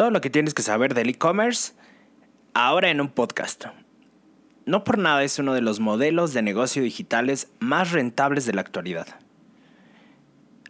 [0.00, 1.74] Todo lo que tienes que saber del e-commerce,
[2.54, 3.66] ahora en un podcast.
[4.64, 8.62] No por nada es uno de los modelos de negocio digitales más rentables de la
[8.62, 9.06] actualidad.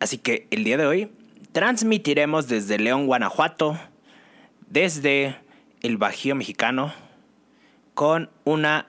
[0.00, 1.12] Así que el día de hoy
[1.52, 3.78] transmitiremos desde León, Guanajuato,
[4.68, 5.36] desde
[5.80, 6.92] el Bajío Mexicano,
[7.94, 8.88] con una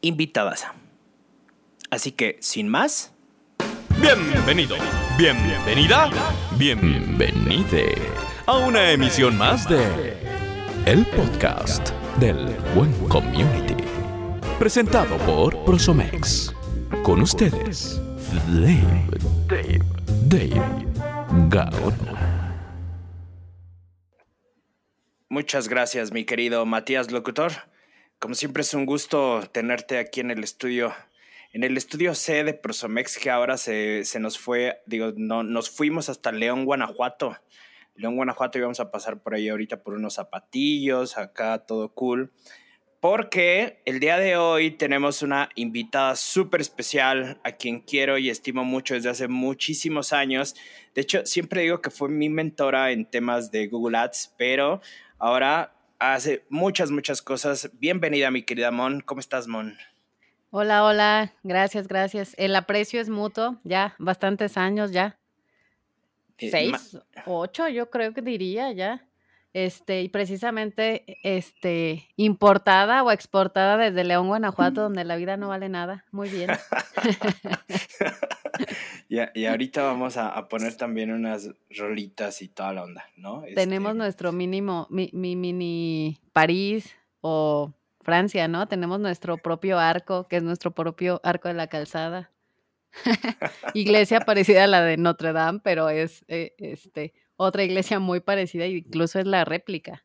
[0.00, 0.54] invitada.
[1.90, 3.12] Así que, sin más...
[4.00, 4.76] Bienvenido,
[5.18, 6.10] bienvenida,
[6.56, 10.18] bienvenide a una emisión más de
[10.84, 11.90] El Podcast
[12.20, 12.36] del
[12.74, 13.82] Buen Community.
[14.58, 16.54] Presentado por Prosomex.
[17.02, 18.02] Con ustedes,
[18.46, 19.06] Dave,
[19.48, 19.80] Dave,
[20.26, 20.86] Dave
[21.48, 22.54] Gaona.
[25.30, 27.52] Muchas gracias, mi querido Matías Locutor.
[28.18, 30.92] Como siempre es un gusto tenerte aquí en el estudio,
[31.54, 35.70] en el estudio C de Prosomex, que ahora se, se nos fue, digo, no, nos
[35.70, 37.38] fuimos hasta León, Guanajuato.
[37.96, 42.32] León, Guanajuato, y vamos a pasar por ahí ahorita por unos zapatillos, acá todo cool.
[43.00, 48.64] Porque el día de hoy tenemos una invitada súper especial a quien quiero y estimo
[48.64, 50.56] mucho desde hace muchísimos años.
[50.94, 54.80] De hecho, siempre digo que fue mi mentora en temas de Google Ads, pero
[55.18, 57.70] ahora hace muchas, muchas cosas.
[57.74, 59.02] Bienvenida, mi querida Mon.
[59.02, 59.76] ¿Cómo estás, Mon?
[60.50, 61.34] Hola, hola.
[61.42, 62.34] Gracias, gracias.
[62.38, 65.18] El aprecio es mutuo, ya, bastantes años ya.
[66.38, 69.06] Eh, Seis, ocho, yo creo que diría ya.
[69.52, 75.68] Este, y precisamente, este, importada o exportada desde León, Guanajuato, donde la vida no vale
[75.68, 76.04] nada.
[76.10, 76.50] Muy bien.
[79.08, 83.42] y, y ahorita vamos a, a poner también unas rolitas y toda la onda, ¿no?
[83.54, 88.68] Tenemos Este, nuestro mínimo, mi, mi mini París o Francia, ¿no?
[88.68, 92.30] Tenemos nuestro propio arco, que es nuestro propio arco de la calzada.
[93.74, 98.66] Iglesia parecida a la de Notre Dame, pero es eh, este, otra iglesia muy parecida,
[98.66, 100.04] incluso es la réplica.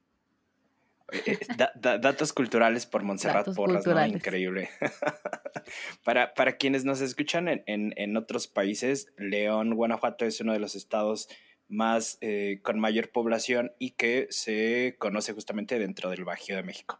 [1.25, 4.05] eh, da- da- datos culturales por Montserrat Datos Porras, ¿no?
[4.17, 4.69] Increíble.
[6.03, 10.59] para, para quienes nos escuchan en, en- en otros países, León, Guanajuato es uno de
[10.59, 11.27] los estados
[11.67, 16.99] más eh, con mayor población y que se conoce justamente dentro del Bajío de México.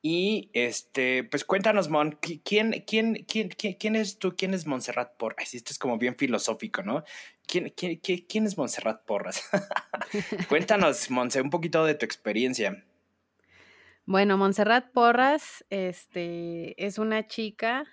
[0.00, 4.36] Y este, pues cuéntanos, Mon, ¿qui- ¿quién, quién, quién, quién, quién es tú?
[4.36, 5.54] ¿Quién es Montserrat Porras?
[5.54, 7.02] Esto es como bien filosófico, ¿no?
[7.46, 9.42] ¿Quién, quién, quién, quién es Montserrat Porras?
[10.48, 12.84] cuéntanos, Monse, un poquito de tu experiencia.
[14.06, 17.84] Bueno, Montserrat Porras este, es una chica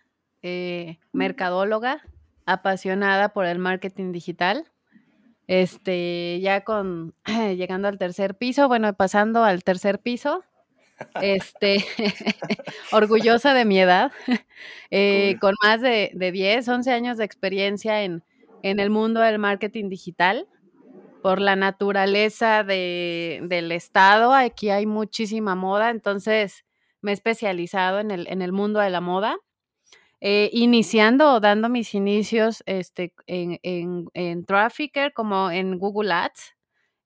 [0.43, 2.03] eh, mercadóloga
[2.45, 4.71] apasionada por el marketing digital.
[5.47, 7.13] Este, ya con
[7.57, 10.43] llegando al tercer piso, bueno, pasando al tercer piso,
[11.21, 11.85] este,
[12.91, 14.11] orgullosa de mi edad,
[14.91, 18.23] eh, con más de, de 10, 11 años de experiencia en,
[18.63, 20.47] en el mundo del marketing digital
[21.21, 26.65] por la naturaleza de, del estado, aquí hay muchísima moda, entonces
[27.01, 29.37] me he especializado en el, en el mundo de la moda,
[30.21, 36.55] eh, iniciando o dando mis inicios este, en, en, en Trafficker como en Google Ads,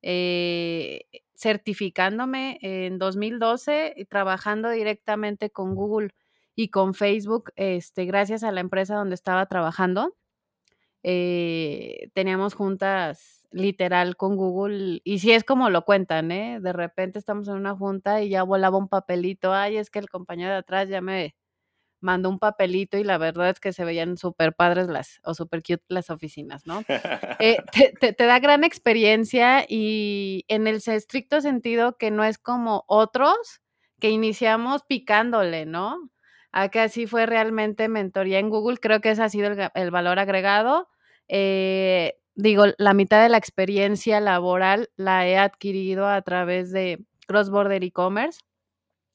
[0.01, 1.01] eh,
[1.39, 6.09] certificándome en 2012 y trabajando directamente con Google
[6.55, 10.15] y con Facebook, este, gracias a la empresa donde estaba trabajando
[11.03, 16.59] eh, teníamos juntas literal con Google, y si es como lo cuentan, ¿eh?
[16.61, 20.09] De repente estamos en una junta y ya volaba un papelito, ay, es que el
[20.09, 21.35] compañero de atrás ya me
[22.01, 25.61] mandó un papelito y la verdad es que se veían súper padres las, o súper
[25.61, 26.83] cute las oficinas, ¿no?
[27.39, 32.37] Eh, te, te- te da gran experiencia y en el estricto sentido que no es
[32.37, 33.61] como otros
[33.99, 36.09] que iniciamos picándole, ¿no?
[36.51, 40.87] Acá sí fue realmente mentoría en Google, creo que ese ha sido el, valor agregado.
[41.27, 47.51] Eh, digo, la mitad de la experiencia laboral la he adquirido a través de Cross
[47.51, 48.39] Border E-Commerce,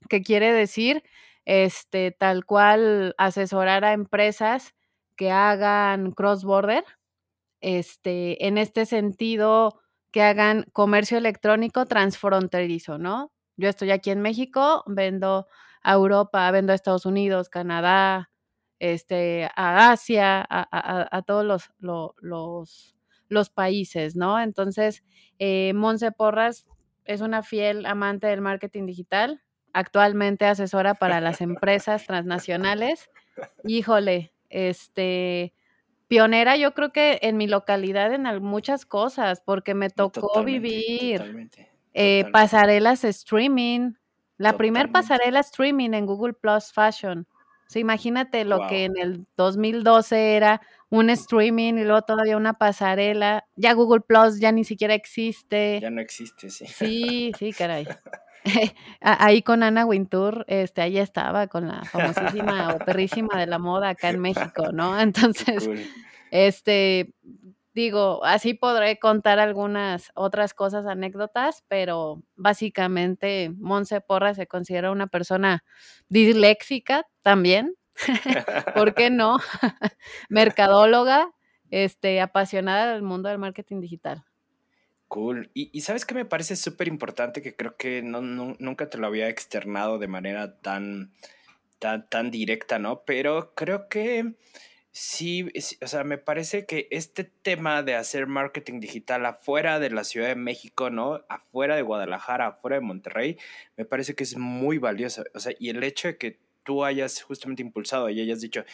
[0.08, 1.02] que quiere decir,
[1.46, 4.74] este, tal cual asesorar a empresas
[5.16, 6.84] que hagan cross border,
[7.60, 13.32] este, en este sentido, que hagan comercio electrónico transfronterizo, ¿no?
[13.56, 15.46] Yo estoy aquí en México, vendo
[15.82, 18.30] a Europa, vendo a Estados Unidos, Canadá,
[18.78, 22.96] este, a Asia, a, a- a- todos los, lo- los,
[23.28, 24.40] los países, ¿no?
[24.40, 25.02] Entonces,
[25.38, 26.66] eh, Monse Porras
[27.04, 29.42] es una fiel amante del marketing digital,
[29.74, 33.10] actualmente asesora para las empresas transnacionales.
[33.64, 35.52] Híjole, este,
[36.08, 41.18] pionera yo creo que en mi localidad en muchas cosas, porque me tocó totalmente, vivir
[41.18, 43.92] totalmente, eh, pasarelas streaming,
[44.38, 47.26] la primer pasarela streaming en Google Plus Fashion.
[47.66, 50.60] O sea, imagínate lo que en el 2012 era
[50.90, 53.46] un streaming y luego todavía una pasarela.
[53.56, 55.80] Ya Google Plus ya ni siquiera existe.
[55.80, 56.66] Ya no existe, sí.
[56.66, 57.86] Sí, sí, caray.
[59.00, 63.90] ahí con Ana Wintour, este, ahí estaba con la famosísima o perrísima de la moda
[63.90, 64.98] acá en México, ¿no?
[65.00, 65.68] Entonces,
[66.30, 67.14] este,
[67.72, 75.06] digo, así podré contar algunas otras cosas, anécdotas, pero básicamente Monse Porra se considera una
[75.06, 75.64] persona
[76.08, 77.74] disléxica también,
[78.74, 79.38] ¿por qué no?
[80.28, 81.30] Mercadóloga,
[81.70, 84.24] este, apasionada del mundo del marketing digital.
[85.14, 85.48] Cool.
[85.54, 89.28] Y, sabes que me parece súper importante que creo que no, nunca te lo había
[89.28, 91.12] externado de manera tan,
[91.78, 93.04] tan, tan directa, ¿no?
[93.04, 94.34] Pero creo que
[94.90, 95.48] Sí,
[95.82, 100.26] o sea, me parece que este tema de hacer marketing digital afuera de la Ciudad
[100.26, 101.20] de México, ¿no?
[101.28, 103.38] Afuera de Guadalajara, afuera de Monterrey,
[103.76, 105.22] me parece que es muy valioso.
[105.32, 108.64] O sea, y el hecho de que tú hayas justamente impulsado y hayas dicho,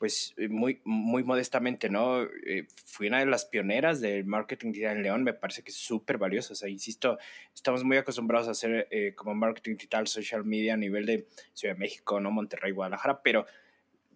[0.00, 2.22] pues eh, muy, muy modestamente, ¿no?
[2.22, 5.76] Eh, fui una de las pioneras del marketing digital en León, me parece que es
[5.76, 6.54] súper valioso.
[6.54, 7.18] O sea, insisto,
[7.54, 11.74] estamos muy acostumbrados a hacer eh, como marketing digital, social media a nivel de Ciudad
[11.74, 12.30] de México, ¿no?
[12.30, 13.44] Monterrey, Guadalajara, pero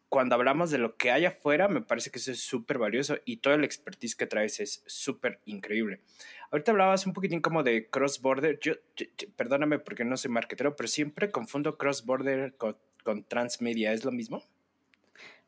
[0.09, 3.39] cuando hablamos de lo que hay afuera, me parece que eso es súper valioso y
[3.39, 6.01] todo el expertise que traes es súper increíble.
[6.51, 8.59] Ahorita hablabas un poquitín como de cross-border.
[8.61, 8.75] Yo,
[9.37, 12.79] perdóname porque no soy marketero, pero siempre confundo cross-border con,
[13.29, 13.93] transmedia.
[13.93, 14.43] ¿Es lo mismo?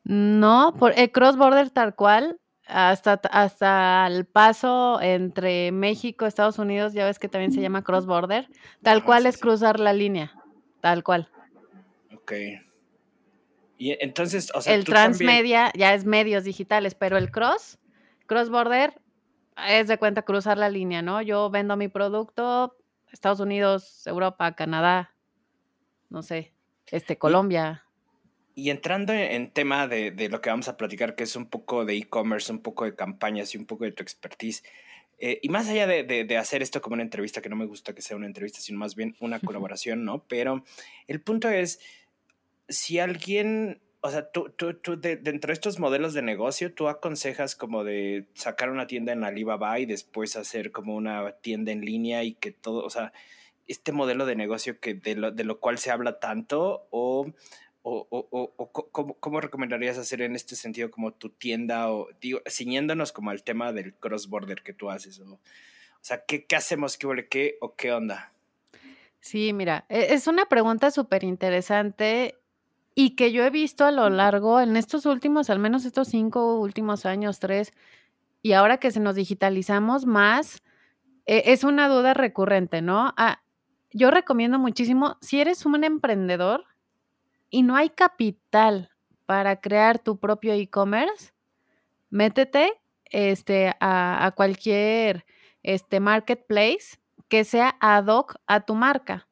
[0.07, 6.93] No, por el cross-border tal cual, hasta, hasta el paso entre México y Estados Unidos,
[6.93, 8.47] ya ves que también se llama cross-border,
[8.81, 10.31] tal cual es cruzar la línea,
[10.79, 11.29] tal cual.
[12.15, 12.31] Ok.
[13.77, 17.77] Y entonces, o sea, el transmedia ya es medios digitales, pero el cross,
[18.27, 19.01] cross border,
[19.67, 21.21] es de cuenta cruzar la línea, ¿no?
[21.21, 22.77] Yo vendo mi producto,
[23.11, 25.13] Estados Unidos, Europa, Canadá,
[26.09, 26.53] no sé,
[26.85, 27.86] este, Colombia.
[28.57, 31.85] Y, entrando en tema de, de, lo que vamos a platicar, que es un poco
[31.85, 34.63] de e-commerce, un poco de campañas y un poco de tu expertise,
[35.19, 37.65] eh, y más allá de, de, de, hacer esto como una entrevista, que no me
[37.65, 40.23] gusta que sea una entrevista, sino más bien una colaboración, ¿no?
[40.27, 40.63] Pero
[41.07, 41.79] el punto es,
[42.67, 47.55] si alguien, o sea, tú, tú, tú dentro de estos modelos de negocio, tú aconsejas
[47.55, 52.23] como de sacar una tienda en Alibaba y después hacer como una tienda en línea
[52.23, 53.11] y que todo, o sea,
[53.67, 57.31] este modelo de negocio que de lo, de lo cual se habla tanto o,
[57.89, 62.41] o, o, o ¿cómo, ¿cómo, recomendarías hacer en este sentido como tu tienda o digo,
[62.49, 65.39] ciñéndonos como al tema del cross border que tú haces o, o
[66.01, 66.97] sea, ¿qué, qué hacemos?
[66.97, 68.33] ¿Qué huele qué o qué onda?
[69.19, 72.35] Sí, mira, e, es una pregunta súper interesante
[72.93, 76.59] y que yo he visto a lo largo, en estos últimos, al menos estos cinco
[76.59, 77.71] últimos años, tres,
[78.41, 80.61] y ahora que se nos digitalizamos más,
[81.25, 83.13] e, es una duda recurrente, ¿no?
[83.17, 83.41] Ah,
[83.91, 86.65] yo recomiendo muchísimo, si eres un emprendedor
[87.49, 88.91] y no hay capital
[89.25, 91.33] para crear tu propio e-commerce,
[92.09, 92.73] métete
[93.05, 95.25] este, a, cualquier
[95.63, 99.27] este, marketplace que sea ad hoc a tu marca.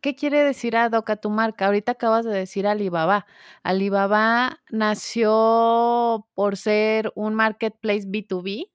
[0.00, 1.66] ¿Qué quiere decir ad hoc a tu marca?
[1.66, 3.26] Ahorita acabas de decir Alibaba.
[3.62, 8.70] Alibaba nació por ser un marketplace B2B,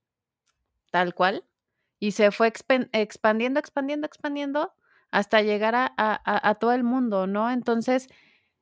[0.91, 1.45] tal cual,
[1.99, 4.73] y se fue expandiendo, expandiendo, expandiendo
[5.11, 7.51] hasta llegar a, todo el mundo, ¿no?
[7.51, 8.07] Entonces,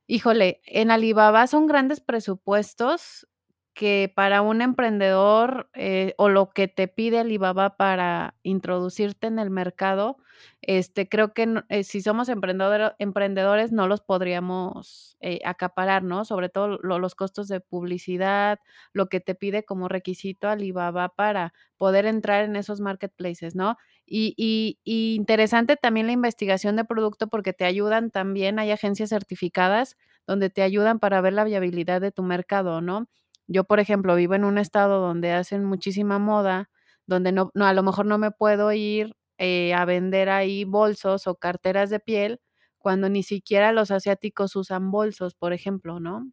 [0.10, 3.28] híjole, en Alibaba son grandes presupuestos
[3.74, 9.50] que para un emprendedor eh, o lo que te pide Alibaba para introducirte en el
[9.50, 10.18] mercado,
[10.62, 16.26] este, creo que eh, si somos emprendedores no los podríamos eh, acaparar, ¿no?
[16.26, 18.59] Sobre todo los costos de publicidad,
[18.94, 23.78] lo que te pide como requisito Alibaba para poder entrar en esos marketplaces, ¿no?
[24.06, 29.09] Y, y, y interesante también la investigación de producto porque te ayudan también, hay agencias
[29.09, 29.97] certificadas
[30.28, 33.07] donde te ayudan para ver la viabilidad de tu mercado, ¿no?
[33.50, 36.70] Yo, por ejemplo, vivo en un estado donde hacen muchísima moda,
[37.08, 41.28] donde no, no a lo mejor no me puedo ir eh, a vender ahí bolsos
[41.28, 42.42] o carteras de piel
[42.78, 46.32] cuando ni siquiera los asiáticos usan bolsos, por ejemplo, ¿no?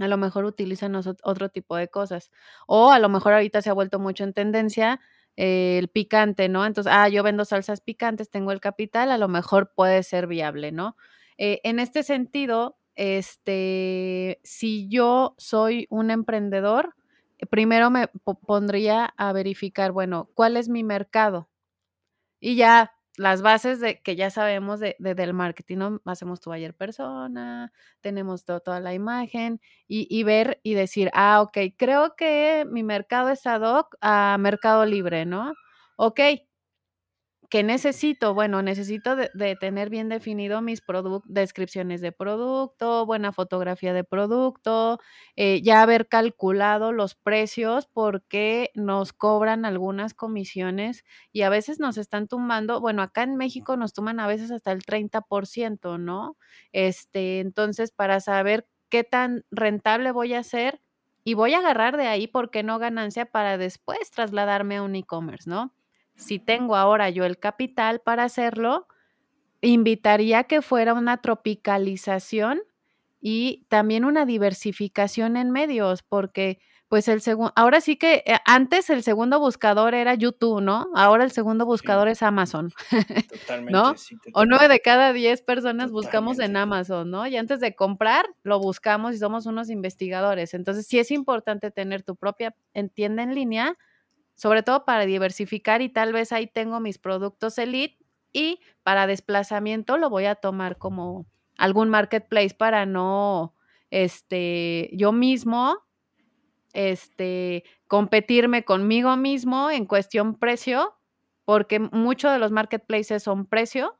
[0.00, 2.30] A lo mejor utilizan otro tipo de cosas.
[2.66, 5.00] O a lo mejor ahorita se ha vuelto mucho en tendencia
[5.36, 6.66] eh, el picante, ¿no?
[6.66, 10.72] Entonces, ah, yo vendo salsas picantes, tengo el capital, a lo mejor puede ser viable,
[10.72, 10.96] ¿no?
[11.38, 16.94] Eh, en este sentido, este, si yo soy un emprendedor,
[17.38, 18.08] eh, primero me
[18.46, 21.48] pondría a verificar, bueno, ¿cuál es mi mercado?
[22.40, 27.72] Y ya las bases de que ya sabemos de, del marketing, hacemos tu ayer persona,
[28.00, 33.28] tenemos toda la imagen y, y, ver y decir, ah, ok, creo que mi mercado
[33.30, 35.52] es ad hoc a Mercado Libre, ¿no?
[35.96, 36.20] Ok,
[37.50, 38.32] ¿Qué necesito?
[38.32, 40.80] Bueno, necesito de, tener bien definido mis
[41.24, 45.00] descripciones de producto, buena fotografía de producto,
[45.34, 51.98] eh, ya haber calculado los precios porque nos cobran algunas comisiones y a veces nos
[51.98, 56.36] están tumbando, bueno, acá en México nos toman a veces hasta el 30%, ¿no?
[56.70, 60.80] Este, entonces, para saber qué tan rentable voy a ser
[61.24, 64.94] y voy a agarrar de ahí, ¿por qué no ganancia para después trasladarme a un
[64.94, 65.74] e-commerce, ¿no?
[66.20, 68.86] Si tengo ahora yo el capital para hacerlo,
[69.62, 72.60] invitaría que fuera una tropicalización
[73.20, 76.58] y también una diversificación en medios, porque
[76.88, 80.88] pues el segundo, ahora sí que eh, antes el segundo buscador era YouTube, ¿no?
[80.94, 82.72] Ahora el segundo buscador es Amazon.
[83.30, 83.72] Totalmente.
[83.72, 83.94] ¿No?
[84.34, 87.26] O nueve de cada diez personas buscamos en Amazon, ¿no?
[87.28, 90.52] Y antes de comprar, lo buscamos y somos unos investigadores.
[90.52, 92.56] Entonces, sí es importante tener tu propia
[92.92, 93.78] tienda en línea
[94.40, 97.98] sobre todo para diversificar y tal vez ahí tengo mis productos elite
[98.32, 101.26] y para desplazamiento lo voy a tomar como
[101.58, 103.54] algún marketplace para no,
[103.90, 105.76] este, yo mismo,
[106.72, 110.94] este, competirme conmigo mismo en cuestión precio,
[111.44, 113.98] porque muchos de los marketplaces son precio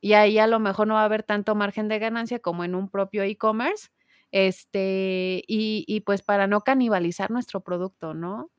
[0.00, 2.74] y ahí a lo mejor no va a haber tanto margen de ganancia como en
[2.74, 3.90] un propio e-commerce,
[4.32, 8.50] este, y, y pues para no canibalizar nuestro producto, ¿no?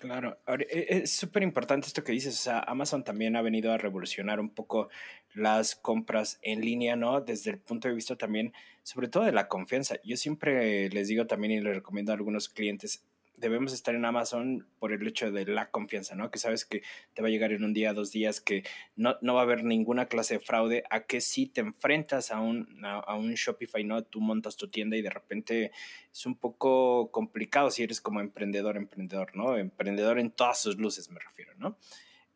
[0.00, 3.78] Claro, e, es súper importante esto que dices, o sea, Amazon también ha venido a
[3.78, 4.88] revolucionar un poco
[5.34, 7.20] las compras en línea, ¿no?
[7.20, 9.96] Desde el punto de vista también, sobre todo de la confianza.
[10.04, 13.04] Yo siempre les digo también y les recomiendo a algunos clientes,
[13.36, 16.30] debemos estar en Amazon por el hecho de la confianza, ¿no?
[16.30, 16.82] Que sabes que
[17.14, 18.64] te va a llegar en un día, dos días, que
[18.96, 22.40] no, no va a haber ninguna clase de fraude, a que si te enfrentas a
[22.40, 24.02] un, a, un Shopify, ¿no?
[24.02, 25.72] Tú montas tu tienda y de repente
[26.12, 29.56] es un poco complicado si eres como emprendedor, emprendedor, ¿no?
[29.56, 31.76] Emprendedor en todas sus luces, me refiero, ¿no?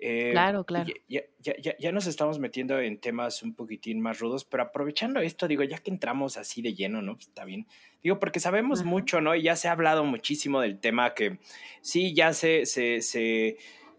[0.00, 0.92] Eh, claro, claro.
[1.08, 5.20] Ya, ya, ya, ya, nos estamos metiendo en temas un poquitín más rudos, pero aprovechando
[5.20, 7.14] esto, digo, ya que entramos así de lleno, ¿no?
[7.14, 7.66] Pues está bien.
[8.02, 9.34] Digo, porque sabemos mucho, ¿no?
[9.34, 11.38] Y ya se ha hablado muchísimo del tema que
[11.80, 13.56] sí, ya se, se, se,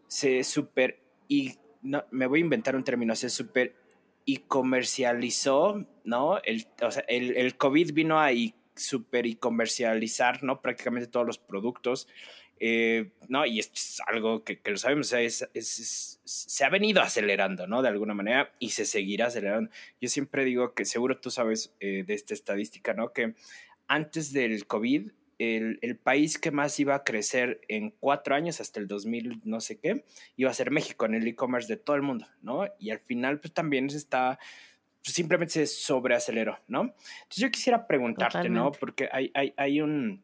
[0.08, 3.76] se super y no, me voy a inventar un término, se super
[4.24, 6.40] y comercializó, ¿no?
[6.44, 10.62] El, o sea, el, el COVID vino a y super y comercializar, ¿no?
[10.62, 12.08] Prácticamente todos los productos.
[12.60, 17.82] Eh, no, y es algo que, lo sabemos, es, se ha venido acelerando, ¿no?
[17.82, 19.70] De alguna manera y se seguirá acelerando.
[20.02, 23.14] Yo siempre digo que seguro tú sabes eh, de esta estadística, ¿no?
[23.14, 23.34] Que
[23.88, 28.82] antes del COVID, el, el, país que más iba a crecer en cuatro años, hasta
[28.82, 30.04] el 2000, no sé qué,
[30.36, 32.66] iba a ser México en el e-commerce de todo el mundo, ¿no?
[32.78, 34.38] Y al final, pues también se está
[35.02, 36.82] pues, simplemente se sobreaceleró, ¿no?
[36.82, 38.72] Entonces yo quisiera preguntarte, ¿no?
[38.72, 40.22] Porque hay, hay, hay un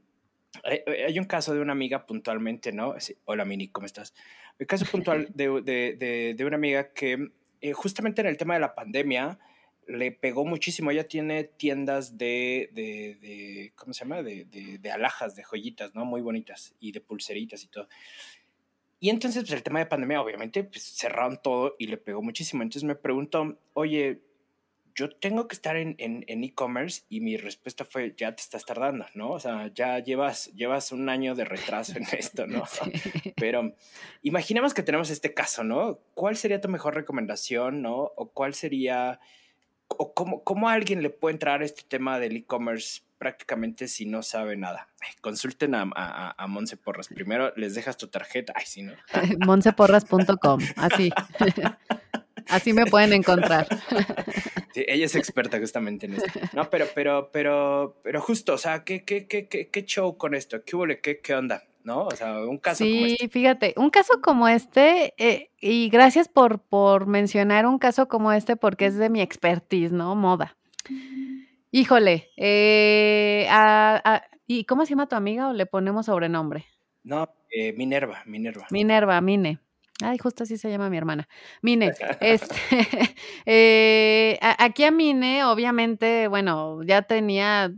[0.64, 2.96] hay, un caso de una amiga puntualmente, ¿no?
[3.26, 4.14] Hola Mini, ¿cómo estás?
[4.60, 7.30] El caso puntual de, de, de, una amiga que
[7.62, 9.40] eh, justamente en el tema de la pandemia
[9.88, 10.92] le pegó muchísimo.
[10.92, 14.24] Ella tiene tiendas de, de ¿cómo se llama?
[14.24, 16.06] De, alhajas, de joyitas, ¿no?
[16.06, 17.88] Muy bonitas y de pulseritas y todo.
[19.00, 22.64] Y entonces, pues el tema de pandemia, obviamente, pues cerraron todo y le pegó muchísimo.
[22.64, 24.22] Entonces me pregunto, oye,
[24.96, 29.32] yo tengo que estar en e-commerce y mi respuesta fue, ya te estás tardando, ¿no?
[29.32, 32.64] O sea, ya llevas, llevas un año de retraso en esto, ¿no?
[33.36, 33.76] Pero
[34.22, 36.00] imaginemos que tenemos este caso, ¿no?
[36.14, 38.14] ¿Cuál sería tu mejor recomendación, ¿no?
[38.16, 39.20] O cuál sería,
[39.90, 44.24] o cómo, cómo alguien le puede entrar a este tema del e-commerce prácticamente si no
[44.24, 44.88] sabe nada.
[45.20, 47.10] Consulten a, a, a Monse Porras.
[47.10, 48.54] Primero les dejas tu tarjeta.
[48.56, 48.94] Ay, sí, ¿no?
[49.46, 51.12] monseporras.com, así.
[52.50, 53.68] Así me pueden encontrar.
[54.76, 56.40] ella es experta justamente en esto.
[56.54, 60.64] No, pero, pero, pero, pero justo, o sea, ¿qué, qué, qué, qué show con esto?
[60.64, 60.86] ¿Qué hubo?
[61.02, 61.64] ¿Qué, qué onda?
[61.86, 62.06] ¿no?
[62.06, 63.30] O sea, un caso sí, como este.
[63.30, 68.56] fíjate, un caso como este, eh, y gracias por, por mencionar un caso como este
[68.56, 70.16] porque es de mi expertise, ¿no?
[70.16, 70.58] Moda.
[71.72, 73.48] Híjole, eh,
[74.48, 76.66] ¿y cómo se llama tu amiga o le ponemos sobrenombre?
[77.04, 78.66] No, eh, Minerva, Minerva.
[78.72, 79.60] Minerva, Mine.
[80.04, 81.28] Ay, justo así se llama mi hermana.
[81.62, 82.56] Mine, este,
[83.46, 87.72] eh, aquí a Mine, obviamente, bueno, ya tenía,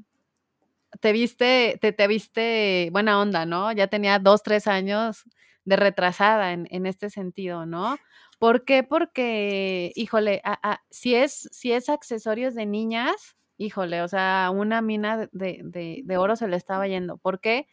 [1.01, 3.71] te viste, te, te viste buena onda, ¿no?
[3.71, 5.23] Ya tenía dos, tres años
[5.65, 7.97] de retrasada en, en este sentido, ¿no?
[8.39, 8.83] ¿Por qué?
[8.83, 10.41] Porque, híjole,
[10.89, 16.17] si, es, si es accesorios de niñas, híjole, o sea, una mina de, de, de
[16.17, 17.17] oro se le estaba yendo.
[17.17, 17.67] ¿Por qué?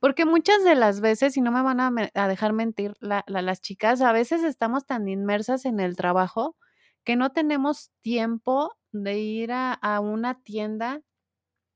[0.00, 4.12] Porque muchas de las veces, y no me van a, dejar mentir las chicas, a
[4.12, 6.56] veces estamos tan inmersas en el trabajo
[7.04, 11.02] que no tenemos tiempo de ir a, a una tienda,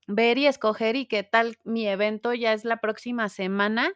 [0.08, 3.94] ver y escoger y qué tal mi evento ya es la próxima semana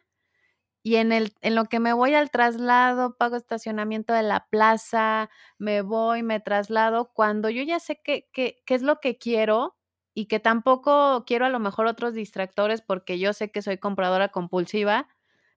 [0.83, 5.29] y en, el, en lo que me voy al traslado, pago estacionamiento de la plaza,
[5.57, 9.77] me voy, me traslado, cuando yo ya sé qué que, es lo que quiero
[10.13, 14.29] y que tampoco quiero a lo mejor otros distractores porque yo sé que soy compradora
[14.29, 15.07] compulsiva,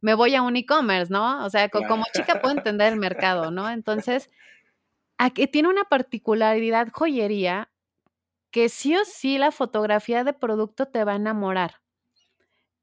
[0.01, 1.45] me voy a un e-commerce, ¿no?
[1.45, 3.71] O sea, como chica puedo entender el mercado, ¿no?
[3.71, 4.31] Entonces,
[5.19, 7.71] aquí tiene una particularidad joyería
[8.51, 11.81] que sí o sí la fotografía de producto te va a enamorar.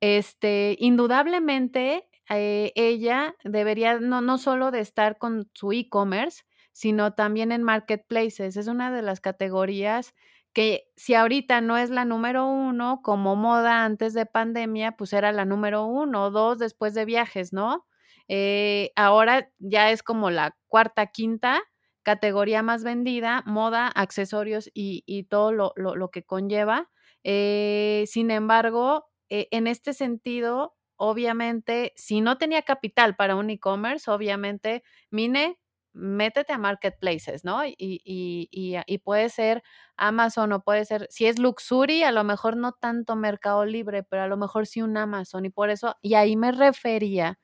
[0.02, 7.52] Este, indudablemente, eh, ella debería no, no solo de estar con su e-commerce, sino también
[7.52, 8.56] en marketplaces.
[8.56, 10.14] Es una de las categorías
[10.54, 15.32] que si ahorita no es la número uno, como moda antes de pandemia, pues era
[15.32, 17.86] la número uno o dos después de viajes, ¿no?
[18.28, 21.62] Eh, ahora ya es como la cuarta, quinta
[22.04, 26.90] categoría más vendida, moda, accesorios y, todo lo, que conlleva.
[27.24, 34.84] Eh, sin embargo, en este sentido, obviamente, si no tenía capital para un e-commerce, obviamente,
[35.12, 35.60] Mine,
[36.00, 37.66] métete a marketplaces, ¿no?
[37.66, 39.64] Y, y, puede ser
[39.98, 44.24] Amazon o puede ser, si es Luxury, a lo mejor no tanto Mercado Libre, pero
[44.24, 45.46] a lo mejor sí un Amazon.
[45.46, 47.40] Y por eso, y ahí me refería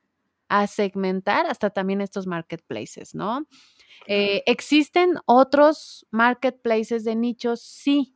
[0.47, 3.47] a segmentar hasta también estos marketplaces, ¿no?
[4.07, 7.61] Eh, ¿Existen otros marketplaces de nichos?
[7.61, 8.14] Sí,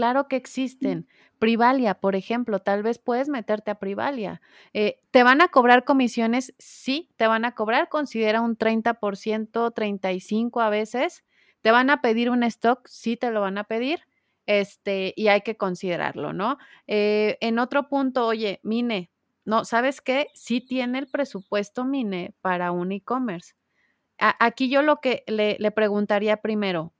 [0.00, 1.06] claro que existen.
[1.38, 4.40] Privalia, por ejemplo, tal vez puedes meterte a Privalia.
[4.72, 6.54] Eh, ¿Te van a cobrar comisiones?
[6.58, 11.22] Sí, te van a cobrar, considera un 30%, 35% a veces.
[11.60, 12.80] ¿Te van a pedir un stock?
[12.88, 14.00] Sí, te lo van a pedir.
[14.46, 16.56] Este, y hay que considerarlo, ¿no?
[16.86, 19.10] Eh, en otro punto, oye, Mine,
[19.44, 20.28] no, ¿sabes qué?
[20.32, 23.52] Sí tiene el presupuesto Mine para un e-commerce.
[24.18, 26.94] Aquí yo lo que le, le preguntaría primero,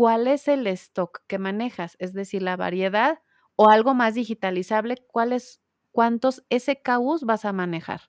[0.00, 1.96] ¿cuál es el stock que manejas?
[1.98, 3.18] Es decir, la variedad
[3.54, 5.60] o algo más digitalizable, ¿cuáles,
[5.92, 8.00] cuántos SKUs vas a manejar?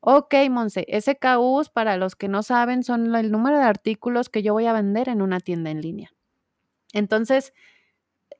[0.00, 4.52] Ok, Monse, SKUs, para los que no saben, son el número de artículos que yo
[4.52, 6.10] voy a vender en una tienda en línea.
[6.92, 7.54] Entonces,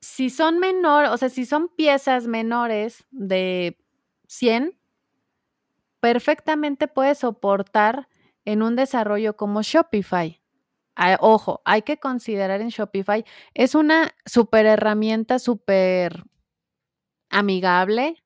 [0.01, 3.79] si son menores, o sea, si son piezas menores de
[4.29, 4.79] 100,
[6.01, 8.07] perfectamente puedes soportar
[8.45, 10.43] en un desarrollo como Shopify.
[11.21, 13.25] Ojo, hay que considerar en Shopify,
[13.55, 16.25] es una super herramienta, súper
[17.31, 18.23] amigable,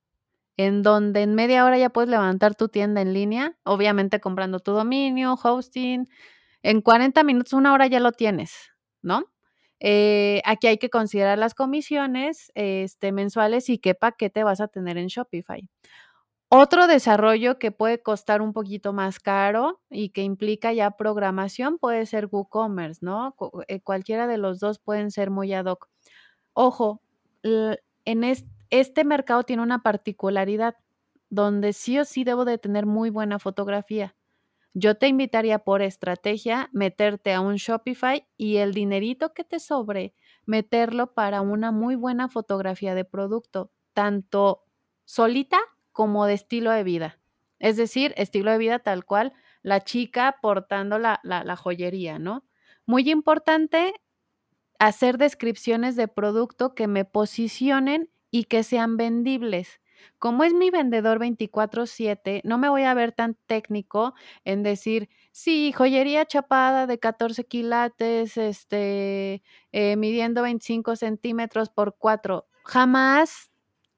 [0.56, 4.72] en donde en media hora ya puedes levantar tu tienda en línea, obviamente comprando tu
[4.72, 6.08] dominio, hosting.
[6.62, 8.52] En 40 minutos, una hora ya lo tienes,
[9.02, 9.24] ¿no?
[9.80, 14.98] Eh, aquí hay que considerar las comisiones este, mensuales y qué paquete vas a tener
[14.98, 15.68] en Shopify.
[16.52, 22.06] Otro desarrollo que puede costar un poquito más caro y que implica ya programación puede
[22.06, 23.36] ser WooCommerce, ¿no?
[23.68, 25.88] Eh, cualquiera de los dos pueden ser muy ad hoc.
[26.52, 27.02] Ojo,
[27.44, 28.24] en
[28.70, 30.74] este mercado tiene una particularidad
[31.28, 34.16] donde sí o sí debo de tener muy buena fotografía.
[34.74, 40.14] Yo te invitaría por estrategia meterte a un Shopify y el dinerito que te sobre,
[40.46, 44.64] meterlo para una muy buena fotografía de producto, tanto
[45.04, 45.60] solita
[46.00, 47.18] como de estilo de vida.
[47.58, 52.42] Es decir, estilo de vida tal cual, la chica portando la, la, joyería, ¿no?
[52.86, 53.92] Muy importante
[54.78, 59.78] hacer descripciones de producto que me posicionen y que sean vendibles.
[60.18, 64.14] Como es mi vendedor 24/7, no me voy a ver tan técnico
[64.46, 72.46] en decir, sí, joyería chapada de 14 quilates, este, eh, midiendo 25 centímetros por 4.
[72.64, 73.49] Jamás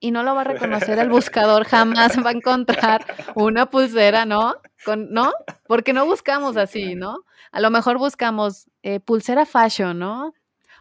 [0.03, 4.57] y no lo va a reconocer el buscador, jamás va a encontrar una pulsera, ¿no?
[4.85, 5.33] Con, ¿No?
[5.67, 7.25] Porque no buscamos así, ¿no?
[7.53, 10.35] A lo mejor buscamos eh, pulsera fashion, ¿no?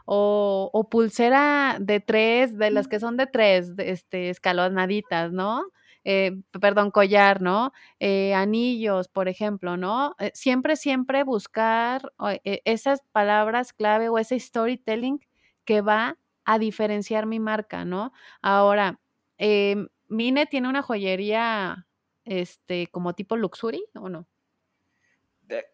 [0.06, 5.66] O, pulsera de tres, de las que son de tres, este, escalonaditas, ¿no?
[6.04, 7.74] Eh, perdón, collar, ¿no?
[8.00, 10.16] Eh, anillos, por ejemplo, ¿no?
[10.34, 12.12] siempre, siempre buscar
[12.44, 15.20] esas palabras clave o ese storytelling
[15.64, 18.12] que va a diferenciar mi marca, ¿no?
[18.42, 19.01] Ahora,
[19.44, 21.88] Em, Mine tiene una joyería
[22.26, 24.28] este, como tipo Luxury o no?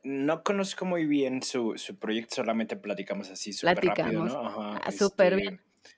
[0.03, 4.73] no conozco muy bien su, proyecto, solamente platicamos así súper rápido, ¿no?
[4.73, 5.53] Ah, súper bien.
[5.55, 5.91] Este,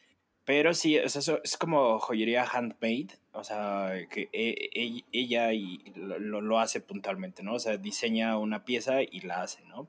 [0.44, 6.60] pero sí, es como joyería handmade, o sea, que e, e, ella y lo, lo,
[6.60, 7.54] hace puntualmente, ¿no?
[7.54, 9.88] O sea, diseña una pieza y la hace, ¿no?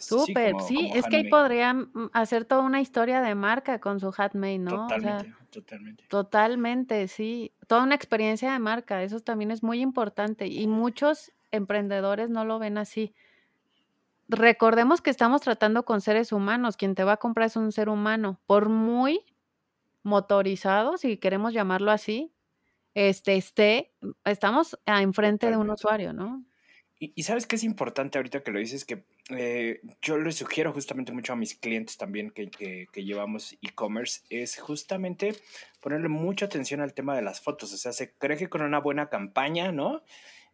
[0.00, 4.12] Súper, sí, es que ahí podrían mm, hacer toda una historia de marca con su
[4.16, 4.86] handmade, ¿no?
[4.88, 6.04] Totalmente, totalmente.
[6.08, 7.52] Totalmente, sí.
[7.66, 12.58] Toda una experiencia de marca, eso también es muy importante y muchos emprendedores no lo
[12.58, 13.14] ven así.
[14.28, 17.88] Recordemos que estamos tratando con seres humanos, quien te va a comprar es un ser
[17.88, 19.24] humano, por muy
[20.02, 22.32] motorizado, si queremos llamarlo así,
[22.94, 23.92] este, esté,
[24.24, 26.44] estamos enfrente de un usuario, ¿no?
[27.02, 31.12] Y, sabes que es importante ahorita que lo dices, que eh, yo le sugiero justamente
[31.12, 35.34] mucho a mis clientes también que, que, que llevamos e-commerce, es justamente
[35.80, 37.72] ponerle mucha atención al tema de las fotos.
[37.72, 40.02] O sea, se cree que con una buena campaña, ¿no?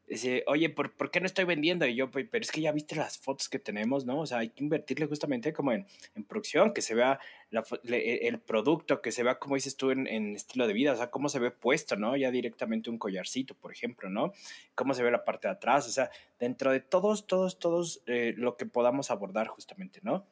[0.07, 1.85] Dice, oye, ¿por, ¿por, qué no estoy vendiendo?
[1.85, 4.21] Y yo, pero es que ya viste las fotos que tenemos, ¿no?
[4.21, 7.19] O sea, hay que invertirle justamente como en, en producción, que se vea
[7.51, 10.97] e, el producto, que se vea, como dices tú, en, en, estilo de vida, o
[10.97, 12.17] sea, cómo se ve puesto, ¿no?
[12.17, 14.33] Ya directamente un collarcito, por ejemplo, ¿no?
[14.77, 18.33] Cómo se ve la parte de atrás, o sea, dentro de todos, todos, todos eh,
[18.37, 20.25] lo que podamos abordar justamente, ¿no?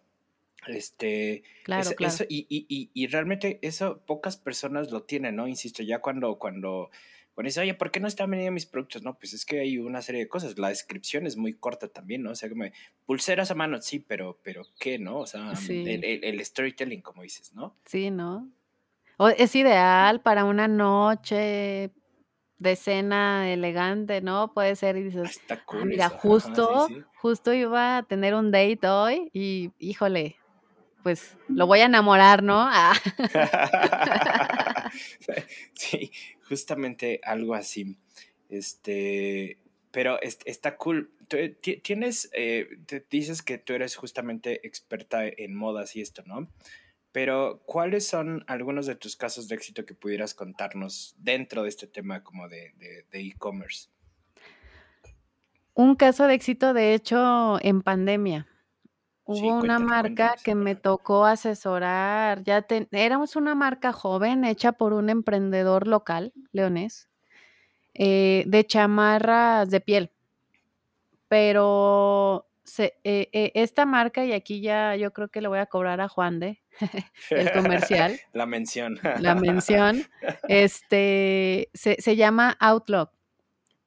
[0.68, 2.14] Este, claro, claro.
[2.28, 5.48] y, y, y, realmente eso pocas personas lo tienen, ¿no?
[5.48, 6.90] Insisto, ya cuando, cuando
[7.34, 9.02] cuando dice, oye, ¿por qué no están vendiendo mis productos?
[9.02, 10.56] No, pues es que hay una serie de cosas.
[10.56, 12.30] La descripción es muy corta también, ¿no?
[12.30, 12.64] O sea, como
[13.06, 15.18] pulseras a mano, sí, pero, pero ¿qué, no?
[15.18, 17.76] O sea, el, storytelling, como dices, ¿no?
[17.86, 18.48] Sí, ¿no?
[19.16, 21.90] O es ideal para una noche
[22.58, 24.52] de cena elegante, ¿no?
[24.54, 28.86] Puede ser y dices, Está ah, cool mira, justo, justo iba a tener un date
[28.86, 30.36] hoy y, híjole,
[31.02, 32.56] pues lo voy a enamorar, ¿no?
[32.58, 32.94] Ah.
[35.74, 36.10] sí,
[36.48, 37.98] justamente algo así.
[38.48, 39.58] Este,
[39.90, 41.12] pero está cool.
[41.82, 46.48] Tienes, eh, te dices que tú eres justamente experta en modas y esto, ¿no?
[47.12, 51.86] Pero, ¿cuáles son algunos de tus casos de éxito que pudieras contarnos dentro de este
[51.86, 52.72] tema como de
[53.12, 53.88] e-commerce?
[55.74, 58.46] Un caso de éxito, de hecho, en pandemia.
[59.26, 65.08] Hubo una marca que me tocó asesorar, ya éramos una marca joven hecha por un
[65.08, 67.08] emprendedor local, leonés,
[67.94, 70.10] eh, de chamarras de piel.
[71.28, 75.66] Pero se, eh, eh, esta marca, y aquí ya yo creo que le voy a
[75.66, 76.62] cobrar a Juan de
[77.30, 78.20] el comercial.
[78.34, 78.98] La mención.
[79.20, 80.04] La mención.
[80.48, 83.10] Este se, se llama Outlook.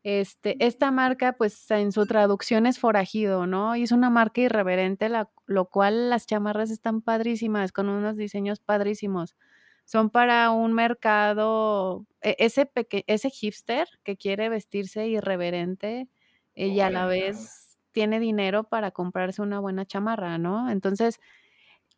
[0.09, 3.75] Este, esta marca, pues en su traducción es forajido, ¿no?
[3.75, 8.61] Y es una marca irreverente, la, lo cual las chamarras están padrísimas, con unos diseños
[8.61, 9.35] padrísimos.
[9.83, 12.71] Son para un mercado, e, ese,
[13.05, 16.07] ese hipster que quiere vestirse irreverente
[16.55, 20.69] eh, y a la vez tiene dinero para comprarse una buena chamarra, ¿no?
[20.71, 21.19] Entonces,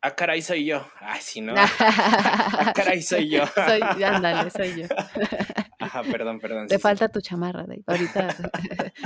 [0.02, 0.84] Ah, caray, soy yo.
[0.98, 1.54] Ay, sí, ¿no?
[1.78, 3.44] ah, caray, soy yo.
[3.46, 4.88] soy, ándale, soy yo.
[5.80, 6.68] Ajá, perdón, perdón.
[6.68, 7.82] Te falta tu chamarra, Dave.
[7.86, 8.36] Ahorita.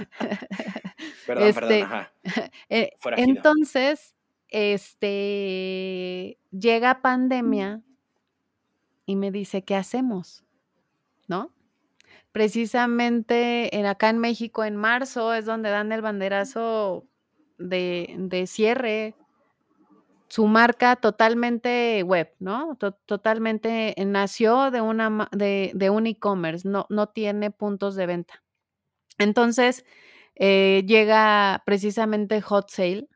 [1.27, 2.13] perdón, perdón, este, ajá.
[2.69, 4.15] Eh, entonces,
[4.49, 7.83] este, llega pandemia
[9.07, 10.45] y me dice, ¿qué hacemos?
[11.29, 11.53] ¿No?
[12.33, 17.07] Precisamente en, acá en México, en marzo, es donde dan el banderazo
[17.59, 19.15] de, de cierre
[20.29, 22.77] su marca totalmente web, ¿no?
[23.07, 28.43] totalmente eh, nació de, una, de, un e-commerce, no, no tiene puntos de venta.
[29.19, 29.85] Entonces,
[30.35, 33.09] eh, llega precisamente Hot Sale.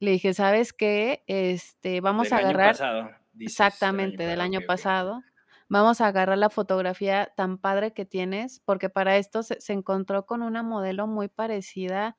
[0.00, 1.24] Le dije, ¿sabes qué?
[1.26, 2.72] Este, vamos a agarrar.
[2.72, 5.22] pasado, exactamente, del año pasado.
[5.68, 10.24] Vamos a agarrar la fotografía tan padre que tienes, porque para esto se, se encontró
[10.24, 12.16] con una modelo muy parecida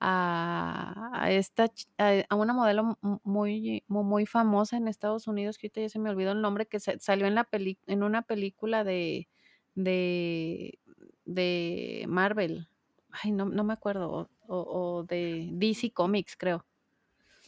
[0.00, 5.98] a, esta a, una modelo muy, muy famosa en Estados Unidos, que ahorita ya se
[5.98, 9.28] me olvidó el nombre, que salió en la peli, en una película de,
[9.74, 10.78] de,
[11.24, 12.68] de Marvel.
[13.10, 14.30] Ay, no, no me acuerdo.
[14.48, 16.64] O, de DC Comics, creo.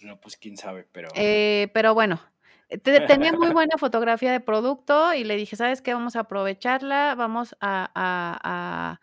[0.03, 1.09] No, pues quién sabe, pero.
[1.15, 2.21] Eh, pero bueno,
[2.83, 5.95] tenía muy buena fotografía de producto y le dije, ¿sabes qué?
[5.95, 8.98] Vamos a aprovecharla, vamos a,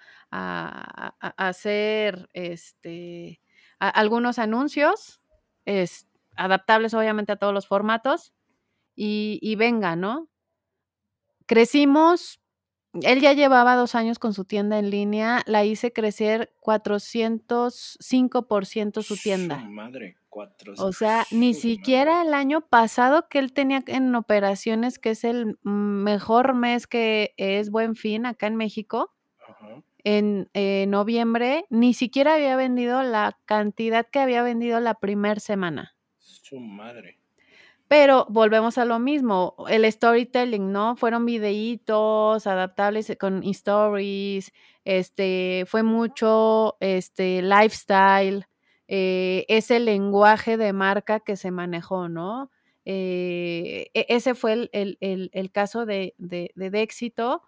[1.48, 3.40] hacer este,
[3.80, 5.22] algunos anuncios,
[5.66, 8.34] es, adaptables obviamente a todos los formatos,
[8.98, 10.30] y, venga, ¿no?
[11.46, 12.40] Crecimos,
[12.94, 19.18] él ya llevaba dos años con su tienda en línea, la hice crecer 405% su
[19.18, 19.58] tienda.
[19.58, 20.16] madre.
[20.78, 25.58] O sea, ni siquiera el año pasado que él tenía en operaciones, que es el
[25.64, 29.14] mejor mes que es Buen Fin acá en México,
[30.06, 30.50] en
[30.90, 35.96] noviembre, ni siquiera había vendido la cantidad que había vendido la primera semana.
[36.20, 37.20] Su madre.
[37.88, 40.96] Pero volvemos a lo mismo, el storytelling, ¿no?
[40.96, 44.52] Fueron videitos adaptables con stories,
[44.86, 48.48] este, fue mucho, este, lifestyle,
[48.88, 52.50] eh, ese lenguaje de marca que se manejó, ¿no?
[52.86, 56.16] Eh, e, ese fue el, caso de,
[56.74, 57.44] éxito.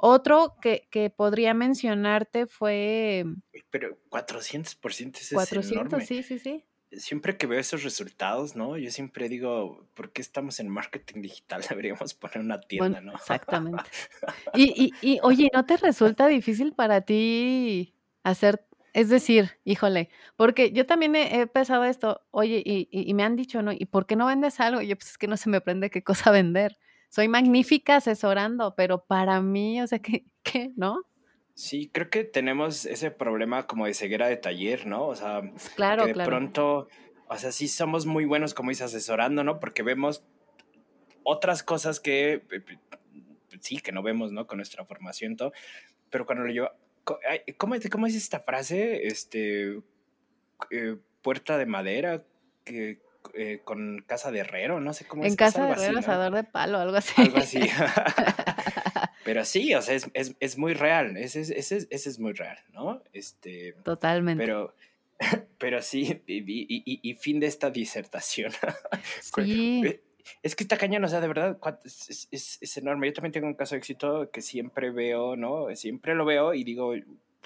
[0.00, 3.24] Otro que, podría mencionarte fue...
[3.70, 6.64] Pero 400% es 400, sí, sí, sí.
[6.92, 8.78] siempre que veo esos resultados, ¿no?
[8.78, 11.62] Yo siempre digo, ¿por qué estamos en marketing digital?
[11.68, 13.12] Deberíamos poner una tienda, ¿no?
[13.12, 13.82] Exactamente.
[14.54, 20.70] Y, y, y, oye, ¿no te resulta difícil para ti hacer, es decir, híjole, porque
[20.70, 23.72] yo también he, pensado esto, oye, y, y, me han dicho, ¿no?
[23.72, 24.80] ¿Y por qué no vendes algo?
[24.80, 26.78] Y yo, pues es que no se me prende qué cosa vender.
[27.08, 31.02] Soy magnífica asesorando, pero para mí, o sea, ¿qué, qué no?
[31.54, 35.06] Sí, creo que tenemos ese problema como de ceguera de taller, ¿no?
[35.06, 35.42] O sea,
[35.74, 36.88] claro, que de pronto,
[37.26, 39.58] o sea, sí somos muy buenos, como dices, asesorando, ¿no?
[39.58, 40.22] Porque vemos
[41.24, 42.42] otras cosas que
[43.60, 44.46] sí, que no vemos, ¿no?
[44.46, 45.52] Con nuestra formación, todo.
[46.10, 46.76] Pero cuando lo lleva,
[47.56, 49.06] ¿cómo, cómo es esta frase?
[49.06, 49.80] Este,
[50.70, 52.24] eh, puerta de madera,
[52.64, 53.00] que,
[53.34, 55.32] eh, con casa de herrero, no sé cómo en es.
[55.32, 57.12] En casa de herrero, asador de palo, algo así.
[57.20, 57.60] Algo así.
[59.24, 62.58] Pero sí, o sea, es, es, es muy real, ese, ese, ese, es muy real,
[62.72, 63.02] ¿no?
[63.12, 64.42] Este, Totalmente.
[64.42, 64.74] Pero,
[65.58, 68.52] pero sí, y, y, y, fin de esta disertación.
[69.20, 70.00] Sí.
[70.42, 73.08] Es que esta caña, o sea, de verdad, es, es, es, enorme.
[73.08, 75.74] Yo también tengo un caso de éxito que siempre veo, ¿no?
[75.74, 76.94] Siempre lo veo y digo,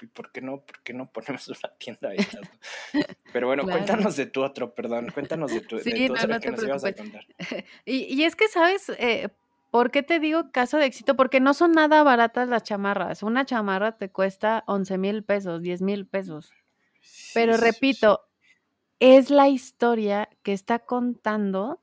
[0.07, 2.17] ¿por qué no, por qué no ponemos una tienda ahí?
[3.31, 6.63] Pero bueno, cuéntanos de tu otro, perdón, cuéntanos de tu, sí, otro no, que nos
[6.63, 7.25] ibas a contar.
[7.85, 8.89] Y, y es que, ¿sabes?
[8.97, 9.29] Eh,
[9.71, 11.15] ¿Por qué te digo caso de éxito?
[11.15, 13.23] Porque no son nada baratas las chamarras.
[13.23, 16.53] Una chamarra te cuesta 11 mil pesos, 10 mil pesos.
[17.33, 18.21] Pero repito,
[18.99, 21.81] es la historia que está contando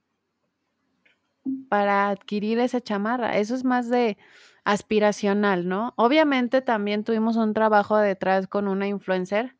[1.69, 3.39] para adquirir esa chamarra.
[3.39, 4.17] Eso es más de
[4.71, 5.95] aspiracional, ¿no?
[5.97, 9.57] Obviamente también tuvimos un trabajo detrás con una influencer,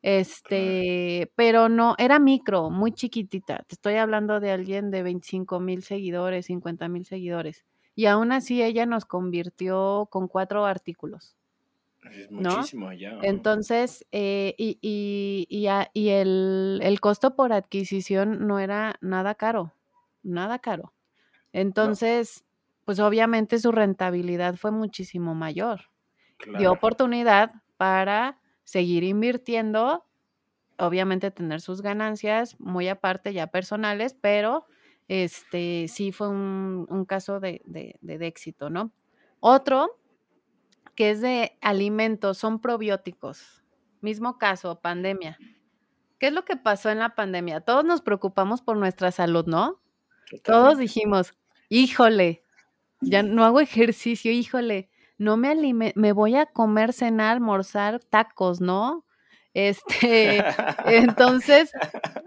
[0.00, 3.64] este, pero no, era micro, muy chiquitita.
[3.66, 7.66] Te estoy hablando de alguien de 25 mil seguidores, 50 mil seguidores.
[7.94, 11.36] Y aún así ella nos convirtió con cuatro artículos.
[12.10, 13.18] Es muchísimo ya.
[13.22, 19.74] Entonces, eh, y, y, y, y el, el, costo por adquisición no era nada caro,
[20.22, 20.94] nada caro.
[21.52, 22.45] Entonces, no.
[22.86, 25.90] Pues obviamente su rentabilidad fue muchísimo mayor.
[26.38, 26.58] Claro.
[26.58, 30.06] Dio oportunidad para seguir invirtiendo,
[30.78, 34.66] obviamente tener sus ganancias muy aparte ya personales, pero
[35.08, 38.92] este sí fue un, un caso de, de, de, éxito, ¿no?
[39.40, 39.98] Otro
[40.94, 43.64] que es de alimentos, son probióticos.
[44.00, 45.38] Mismo caso, pandemia.
[46.18, 47.60] ¿Qué es lo que pasó en la pandemia?
[47.60, 49.80] Todos nos preocupamos por nuestra salud, ¿no?
[50.44, 51.34] Todos dijimos,
[51.68, 52.45] híjole,
[53.00, 58.60] ya no hago ejercicio, híjole, no me alimento, me voy a comer, cenar, almorzar tacos,
[58.60, 59.04] ¿no?
[59.54, 60.44] Este,
[60.86, 61.72] entonces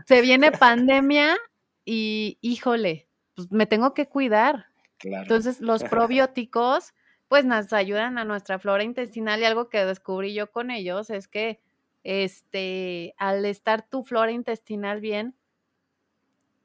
[0.07, 1.37] se viene pandemia
[1.85, 4.65] y híjole, pues me tengo que cuidar.
[4.97, 5.23] Claro.
[5.23, 6.93] Entonces, los probióticos,
[7.27, 11.27] pues nos ayudan a nuestra flora intestinal y algo que descubrí yo con ellos es
[11.27, 11.61] que,
[12.03, 15.35] este, al estar tu flora intestinal bien,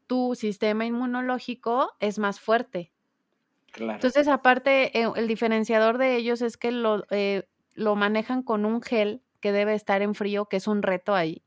[0.07, 2.94] tu sistema inmunológico es más fuerte.
[3.75, 3.97] Claro.
[3.97, 8.83] Entonces, aparte, eh, el diferenciador de ellos es que lo, eh, lo manejan con un
[8.83, 11.43] gel que debe estar en frío, que es un reto ahí.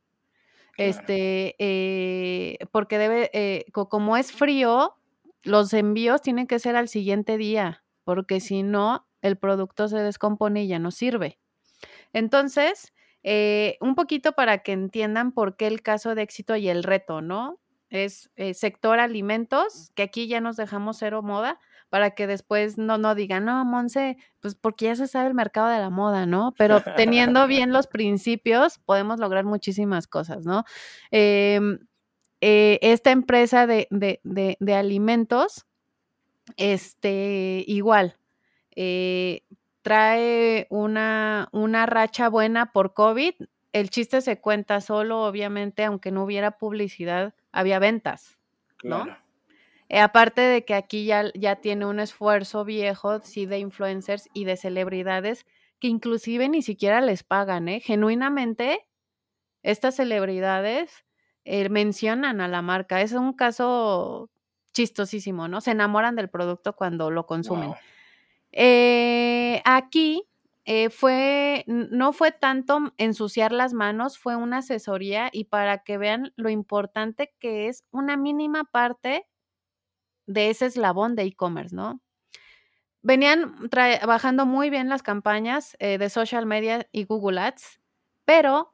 [0.71, 0.89] Claro.
[0.89, 4.95] Este, eh, porque debe, eh, como es frío,
[5.43, 10.65] los envíos tienen que ser al siguiente día, porque si no, el producto se descompone
[10.65, 11.39] y ya no sirve.
[12.13, 16.83] Entonces, eh, un poquito para que entiendan por qué el caso de éxito y el
[16.83, 17.59] reto, ¿no?
[17.89, 22.97] Es eh, sector alimentos, que aquí ya nos dejamos cero moda, para que después no,
[22.97, 26.53] no digan, no, Monse, pues porque ya se sabe el mercado de la moda, ¿no?
[26.57, 30.63] Pero teniendo bien los principios, podemos lograr muchísimas cosas, ¿no?
[31.11, 31.59] Eh,
[32.41, 35.65] eh, esta empresa de, de, de, de, alimentos,
[36.55, 38.17] este, igual,
[38.75, 39.41] eh,
[39.81, 43.33] trae una, una racha buena por COVID.
[43.73, 48.37] El chiste se cuenta solo, obviamente, aunque no hubiera publicidad, había ventas,
[48.83, 49.03] ¿no?
[49.03, 49.26] Claro.
[49.89, 54.45] Eh, aparte de que aquí ya, ya tiene un esfuerzo viejo, sí, de influencers y
[54.45, 55.45] de celebridades
[55.79, 57.79] que inclusive ni siquiera les pagan, ¿eh?
[57.79, 58.87] Genuinamente,
[59.63, 61.05] estas celebridades
[61.45, 63.01] eh, mencionan a la marca.
[63.01, 64.29] Es un caso
[64.73, 65.61] chistosísimo, ¿no?
[65.61, 67.69] Se enamoran del producto cuando lo consumen.
[67.69, 67.77] Wow.
[68.51, 70.23] Eh, aquí
[70.65, 76.33] eh, fue, no fue tanto ensuciar las manos, fue una asesoría y para que vean
[76.35, 79.25] lo importante que es una mínima parte
[80.27, 82.01] de ese eslabón de e-commerce, ¿no?
[83.01, 87.79] Venían trabajando muy bien las campañas eh, de social media y Google Ads,
[88.25, 88.73] pero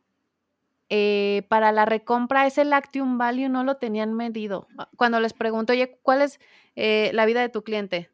[0.90, 4.68] eh, para la recompra ese Lactium Value no lo tenían medido.
[4.98, 6.40] Cuando les pregunto, oye, ¿cuál es
[6.76, 8.10] eh, la vida de tu cliente?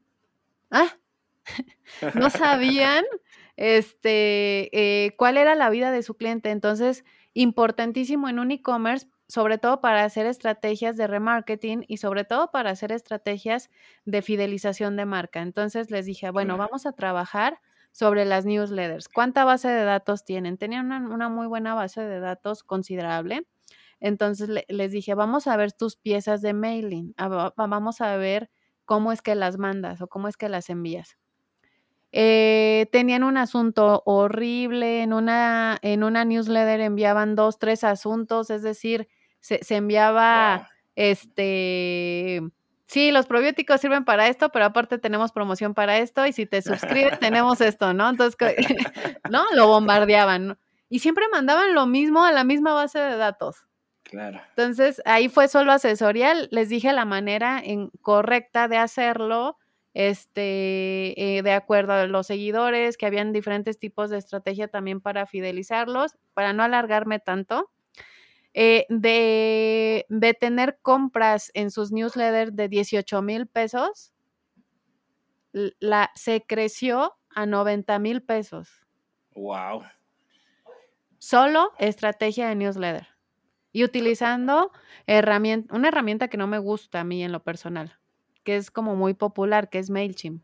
[0.72, 0.98] Ah,
[2.16, 3.06] no sabían
[3.56, 6.52] este, cuál era la vida de su cliente.
[6.52, 12.50] Entonces, importantísimo en un e-commerce sobre todo para hacer estrategias de remarketing y sobre todo
[12.50, 13.70] para hacer estrategias
[14.04, 15.42] de fidelización de marca.
[15.42, 17.60] Entonces les dije, bueno, vamos a trabajar
[17.92, 19.08] sobre las newsletters.
[19.08, 20.58] ¿Cuánta base de datos tienen?
[20.58, 23.46] Tenían una, muy buena base de datos considerable.
[24.00, 27.14] Entonces les dije, vamos a ver tus piezas de mailing,
[27.56, 28.50] vamos a ver
[28.86, 31.18] cómo es que las mandas o cómo es que las envías.
[32.12, 38.64] Eh, tenían un asunto horrible, en una, en una newsletter enviaban dos, tres asuntos, es
[38.64, 39.08] decir,
[39.40, 42.42] se, enviaba, este,
[42.88, 46.62] sí, los probióticos sirven para esto, pero aparte tenemos promoción para esto y si te
[46.62, 48.10] suscribes tenemos esto, ¿no?
[48.10, 48.38] Entonces,
[49.30, 49.44] ¿no?
[49.54, 50.58] Lo bombardeaban.
[50.90, 53.66] Y siempre mandaban lo mismo a la misma base de datos.
[54.04, 54.42] Claro.
[54.50, 56.48] Entonces, ahí fue solo asesorial.
[56.52, 59.58] Les dije la manera en, correcta de hacerlo,
[59.94, 65.28] este, eh, de acuerdo a los seguidores, que habían diferentes tipos de estrategia también para
[65.28, 67.70] fidelizarlos, para no alargarme tanto.
[68.54, 74.12] Eh, de, de, tener compras en sus newsletters de 18 mil pesos,
[75.52, 78.70] la, se creció a 90 mil pesos.
[79.36, 79.84] Wow.
[81.20, 83.08] Solo estrategia de newsletter.
[83.72, 84.72] Y utilizando
[85.06, 88.00] herramienta, una herramienta que no me gusta a mí en lo personal,
[88.44, 90.44] que es como muy popular, que es MailChimp.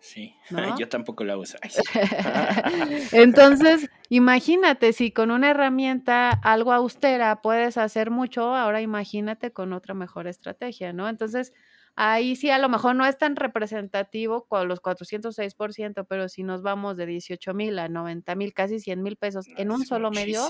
[0.00, 0.34] Sí,
[0.80, 1.58] yo tampoco la uso.
[3.12, 9.94] Entonces, imagínate, si con una herramienta algo austera puedes hacer mucho, ahora imagínate con otra
[9.94, 11.08] mejor estrategia, ¿no?
[11.08, 11.52] Entonces,
[11.96, 16.62] ahí sí a lo mejor no es tan representativo con los 406%, pero si nos
[16.62, 20.48] vamos de 18 mil a 90 mil, casi 100 mil pesos en un solo medio,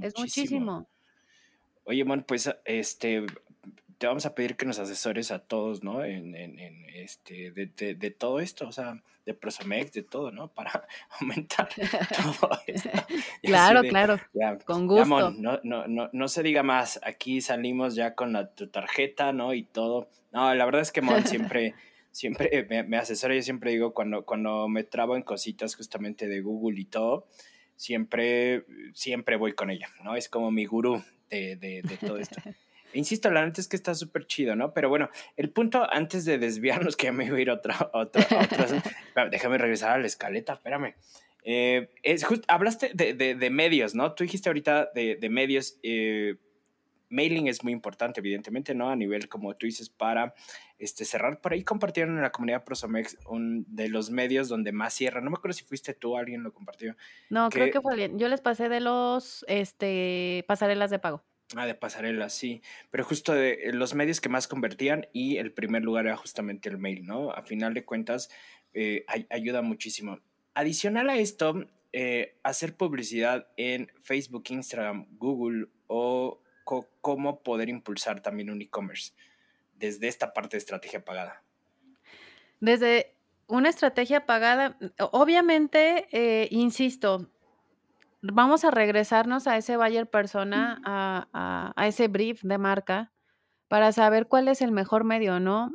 [0.00, 0.88] es muchísimo.
[1.84, 3.26] Oye, man, pues este,
[4.02, 6.04] te vamos a pedir que nos asesores a todos, ¿no?
[6.04, 6.58] En, en,
[6.92, 10.48] este, de, de, todo esto, o sea, de Prosomex, de todo, ¿no?
[10.54, 10.88] Para
[11.20, 11.68] aumentar
[12.40, 12.90] todo esto.
[13.42, 14.18] claro, claro,
[14.64, 15.30] con gusto.
[15.30, 19.54] no, no, no, no se diga más, aquí salimos ya con la, tu tarjeta, ¿no?
[19.54, 20.08] Y todo.
[20.32, 21.76] No, la verdad es que Mon siempre,
[22.10, 26.40] siempre me, me, asesora, yo siempre digo, cuando, cuando me trabo en cositas justamente de
[26.40, 27.28] Google y todo,
[27.76, 30.16] siempre, siempre voy con ella, ¿no?
[30.16, 32.42] Es como mi gurú de, de todo esto.
[32.94, 34.72] Insisto, la neta es que está súper chido, ¿no?
[34.72, 37.90] Pero bueno, el punto antes de desviarnos, que ya me iba a ir a otra,
[37.92, 38.26] otra,
[39.30, 40.94] déjame regresar a la escaleta, espérame.
[41.44, 44.14] Eh, es hablaste de, de, medios, ¿no?
[44.14, 45.78] Tú dijiste ahorita de, de medios.
[45.82, 46.36] Eh,
[47.12, 48.90] mailing es muy importante, evidentemente, ¿no?
[48.90, 50.34] A nivel, como tú dices, para
[50.78, 51.40] este, cerrar.
[51.40, 55.20] Por ahí compartieron en la comunidad Prosomex un de los medios donde más cierra.
[55.20, 56.96] No me acuerdo si fuiste tú, alguien lo compartió.
[57.30, 58.18] No, creo que fue alguien.
[58.18, 61.22] Yo les pasé de los este, pasarelas de pago.
[61.56, 62.62] Ah, de pasarela, sí.
[62.90, 66.68] Pero justo de eh, los medios que más convertían y el primer lugar era justamente
[66.68, 67.30] el mail, ¿no?
[67.30, 68.30] A final de cuentas,
[68.74, 70.18] eh, ayuda muchísimo.
[70.54, 76.40] Adicional a esto, eh, hacer publicidad en Facebook, Instagram, Google o
[77.00, 79.12] cómo poder impulsar también un e-commerce
[79.74, 81.42] desde esta parte de estrategia pagada.
[82.60, 83.14] Desde
[83.46, 84.78] una estrategia pagada,
[85.10, 86.06] obviamente,
[86.50, 87.28] insisto,
[88.22, 93.12] vamos a regresarnos a ese buyer persona, a, ese brief de marca,
[93.68, 95.72] para saber cuál es el mejor medio, ¿no?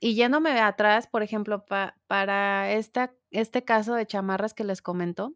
[0.00, 1.64] Y yéndome atrás, por ejemplo,
[2.06, 5.34] para esta, este caso de chamarras que les comento,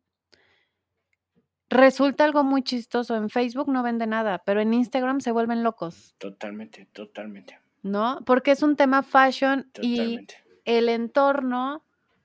[1.68, 3.16] resulta algo muy chistoso.
[3.16, 6.14] En Facebook no vende nada, pero en Instagram se vuelven locos.
[6.18, 7.58] Totalmente, totalmente.
[7.82, 8.20] ¿No?
[8.24, 10.26] Porque es un tema fashion y
[10.64, 11.84] el entorno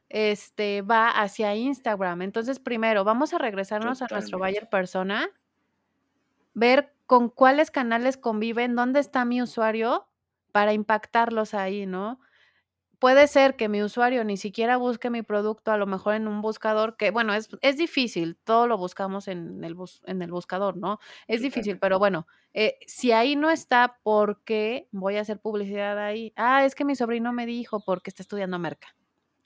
[0.09, 2.23] este, va hacia Instagram.
[2.23, 5.29] Entonces, primero, vamos a regresarnos a nuestro buyer persona,
[6.53, 10.07] ver con cuáles canales conviven, dónde está mi usuario
[10.51, 12.19] para impactarlos ahí, ¿no?
[12.99, 16.41] Puede ser que mi usuario ni siquiera busque mi producto, a lo mejor en un
[16.41, 20.75] buscador, que bueno, es, es difícil, todo lo buscamos en el, bus, en el buscador,
[20.75, 20.99] ¿no?
[21.25, 25.97] Es difícil, pero bueno, eh, si ahí no está, ¿por qué voy a hacer publicidad
[25.97, 26.33] ahí?
[26.35, 28.93] Ah, es que mi sobrino me dijo porque está estudiando merca.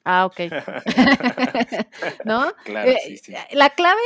[0.03, 0.39] Ah, ok.
[2.25, 2.53] ¿No?
[2.63, 3.33] Claro, eh, sí, sí.
[3.51, 4.01] La clave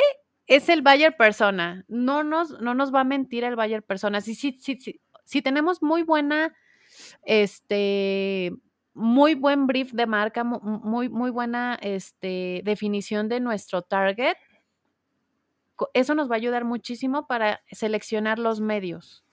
[0.47, 1.85] es el buyer persona.
[1.87, 4.21] No nos, no nos va a mentir el buyer persona.
[4.21, 6.55] Si, si, si, si, tenemos muy buena,
[7.23, 8.53] este,
[8.93, 14.37] muy buen brief de marca, muy, muy buena este, definición de nuestro target,
[15.93, 19.23] eso nos va a ayudar muchísimo para seleccionar los medios.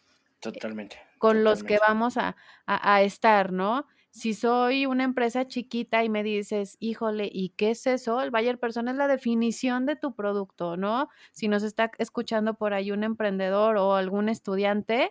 [0.40, 0.98] Totalmente.
[1.18, 3.86] Con los que vamos a, a, a estar, ¿no?
[4.16, 8.20] Si soy una empresa chiquita y me dices, híjole, ¿y qué es eso?
[8.22, 11.08] El buyer persona es la definición de tu producto, ¿no?
[11.32, 15.10] Si nos está escuchando por ahí un emprendedor o algún estudiante,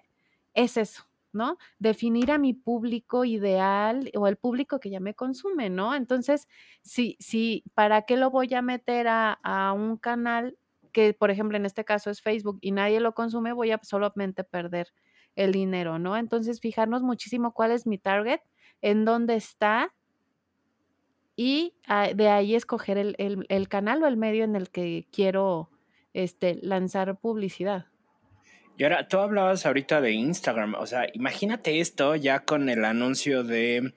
[0.53, 1.57] es eso, ¿no?
[1.79, 5.93] Definir a mi público ideal o el público que ya me consume, ¿no?
[5.95, 6.47] Entonces,
[6.81, 10.57] si, si, ¿para qué lo voy a meter a, a un canal
[10.93, 14.43] que por ejemplo en este caso es Facebook y nadie lo consume, voy a solamente
[14.45, 14.93] perder
[15.35, 16.15] el dinero, ¿no?
[16.17, 18.39] Entonces, fijarnos muchísimo cuál es mi target,
[18.83, 19.93] en dónde está
[21.35, 21.73] y
[22.15, 25.71] de ahí escoger el, canal o el medio en el que quiero
[26.13, 27.87] este, lanzar publicidad.
[28.77, 33.43] Y ahora, tú hablabas ahorita de Instagram, o sea, imagínate esto ya con el anuncio
[33.43, 33.93] de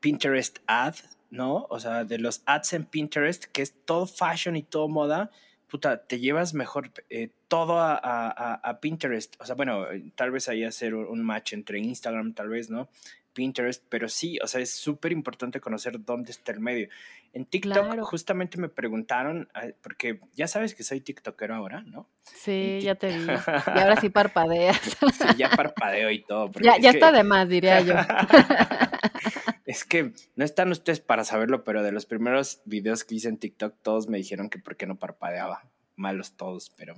[0.00, 0.94] Pinterest Ad,
[1.30, 1.66] ¿no?
[1.68, 5.30] O sea, de los ads en Pinterest, que es todo fashion y todo moda,
[5.68, 9.34] puta, te llevas mejor eh, todo a, Pinterest.
[9.40, 12.88] O sea, bueno, tal vez ahí hacer un match entre Instagram, tal vez, ¿no?
[13.32, 16.88] Pinterest, pero sí, o sea, es súper importante conocer dónde está el medio.
[17.32, 19.48] En TikTok justamente me preguntaron,
[19.82, 22.08] porque ya sabes que soy TikTokero ahora, ¿no?
[22.24, 23.24] Sí, ya te vi.
[23.24, 24.80] Y ahora sí parpadeas.
[24.80, 26.50] Sí, ya parpadeo y todo.
[26.60, 27.94] Ya, ya está de más, diría yo.
[29.64, 33.38] es que no están ustedes para saberlo, pero de los primeros videos que hice en
[33.38, 35.62] TikTok, todos me dijeron que por qué no parpadeaba
[36.00, 36.94] malos todos, pero...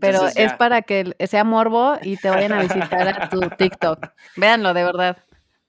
[0.00, 4.08] Pero es para que sea morbo y te vayan a visitar a tu TikTok.
[4.36, 5.18] Véanlo, de verdad.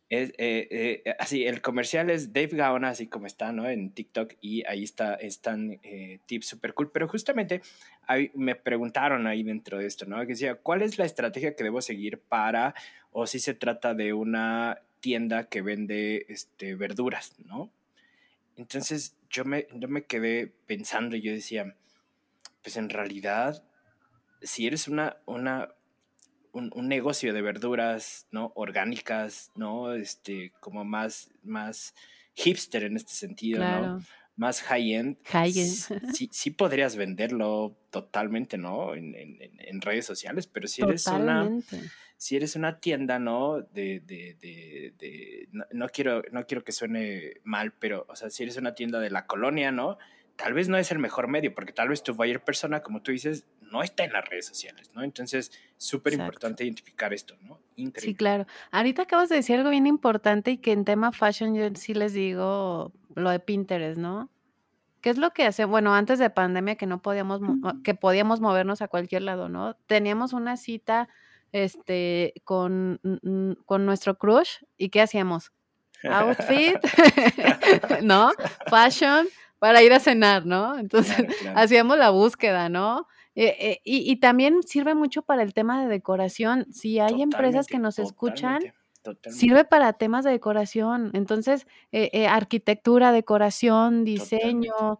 [0.09, 3.69] Es, eh, eh, así, el comercial es Dave Gaona, así como está, ¿no?
[3.69, 6.91] En TikTok y ahí está, están eh, tips súper cool.
[6.91, 7.61] Pero justamente
[8.33, 10.19] me preguntaron ahí dentro de esto, ¿no?
[10.21, 12.73] Que decía, ¿cuál es la estrategia que debo seguir para,
[13.11, 17.71] o si se trata de una tienda que vende este, verduras, ¿no?
[18.55, 21.75] Entonces yo me, yo me quedé pensando y yo decía,
[22.63, 23.63] pues en realidad,
[24.41, 25.69] si eres una, una,
[26.57, 28.51] un, negocio de verduras, ¿no?
[28.55, 29.93] Orgánicas, ¿no?
[29.93, 31.93] Este, como más, más
[32.35, 34.03] hipster en este sentido, ¿no?
[34.35, 35.17] Más high-end.
[35.25, 36.13] High-end.
[36.13, 38.93] Sí, sí, podrías venderlo totalmente, ¿no?
[38.95, 41.49] En, redes sociales, pero si eres una
[42.17, 43.61] si eres una tienda, ¿no?
[43.61, 48.57] De, de, de, no, quiero, no quiero que suene mal, pero, o sea, si eres
[48.57, 49.97] una tienda de la colonia, ¿no?
[50.37, 53.11] tal vez no es el mejor medio, porque tal vez tu buyer persona, como tú
[53.11, 55.03] dices, no está en las redes sociales, ¿no?
[55.03, 57.59] Entonces, súper importante identificar esto, ¿no?
[57.75, 58.11] Increíble.
[58.11, 58.47] Sí, claro.
[58.71, 62.13] Ahorita acabas de decir algo bien importante y que en tema fashion yo sí les
[62.13, 64.29] digo lo de Pinterest, ¿no?
[65.01, 65.65] ¿Qué es lo que hace?
[65.65, 67.41] Bueno, antes de pandemia que no podíamos,
[67.83, 69.75] que podíamos movernos a cualquier lado, ¿no?
[69.87, 71.07] Teníamos una cita
[71.51, 72.99] este, con,
[73.65, 75.51] con nuestro crush y ¿qué hacíamos?
[76.03, 76.77] Outfit,
[78.01, 78.31] ¿no?
[78.69, 79.27] Fashion,
[79.59, 80.77] para ir a cenar, ¿no?
[80.77, 83.07] Entonces hacíamos la búsqueda, ¿no?
[83.39, 86.65] Eh, eh, y, también sirve mucho para el tema de decoración.
[86.71, 88.59] Si hay empresas que nos escuchan,
[89.29, 91.11] sirve para temas de decoración.
[91.13, 94.99] Entonces, eh, arquitectura, decoración, diseño.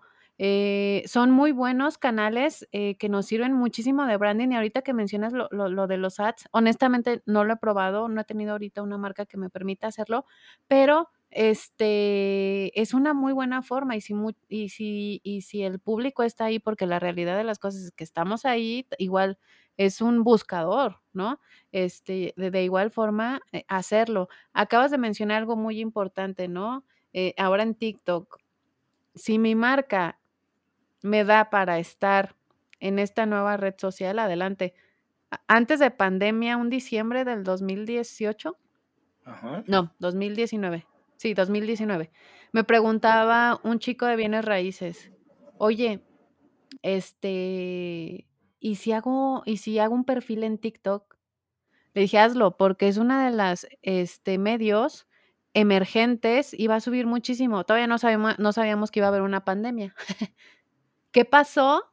[1.08, 5.50] son muy buenos canales que nos sirven muchísimo de branding y ahorita que mencionas lo,
[5.50, 9.26] lo, de los ads, honestamente no lo he probado, no he tenido ahorita una marca
[9.26, 10.26] que me permita hacerlo,
[10.68, 14.14] pero este, es una muy buena forma y si,
[14.48, 17.92] y, si, y si el público está ahí, porque la realidad de las cosas es
[17.92, 19.38] que estamos ahí, igual
[19.76, 21.40] es un buscador, ¿no?
[21.72, 24.30] Este, de, igual forma, eh, hacerlo.
[24.54, 26.84] Acabas de mencionar algo muy importante, ¿no?
[27.14, 28.40] Eh, ahora en TikTok,
[29.14, 30.20] si mi marca
[31.04, 32.36] me da para estar
[32.80, 34.74] en esta nueva red social, adelante.
[35.48, 38.58] Antes de pandemia, un diciembre del 2018,
[39.26, 39.64] Ajá.
[39.68, 42.12] no, 2019 Sí, 2019.
[42.52, 45.12] Me preguntaba un chico de bienes raíces,
[45.58, 46.04] oye,
[46.82, 48.28] este,
[48.60, 51.18] ¿y si hago, y si hago un perfil en TikTok?
[51.94, 55.08] Le dije, hazlo, porque es una de las este, medios
[55.54, 57.64] emergentes y va a subir muchísimo.
[57.64, 59.96] Todavía no sabíamos, no sabíamos que iba a haber una pandemia.
[61.12, 61.84] ¿Qué pasó?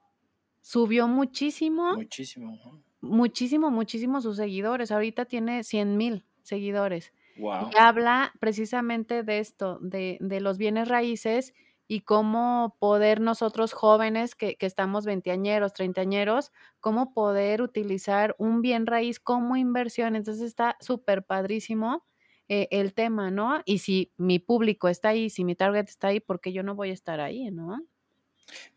[0.60, 1.94] Subió muchísimo.
[1.94, 2.82] Muchísimo.
[3.00, 4.90] Muchísimo, muchísimo sus seguidores.
[4.90, 7.12] Ahorita tiene 100 mil seguidores.
[7.37, 11.55] Y habla precisamente de esto, de, de, los bienes raíces
[11.87, 18.87] y cómo poder nosotros jóvenes que, que estamos veinteañeros, treintañeros, cómo poder utilizar un bien
[18.87, 20.16] raíz como inversión.
[20.16, 22.05] Entonces está súper padrísimo
[22.49, 23.62] eh, el tema, ¿no?
[23.64, 26.74] Y si mi público está ahí, si mi target está ahí, ¿por qué yo no
[26.74, 27.78] voy a estar ahí, no?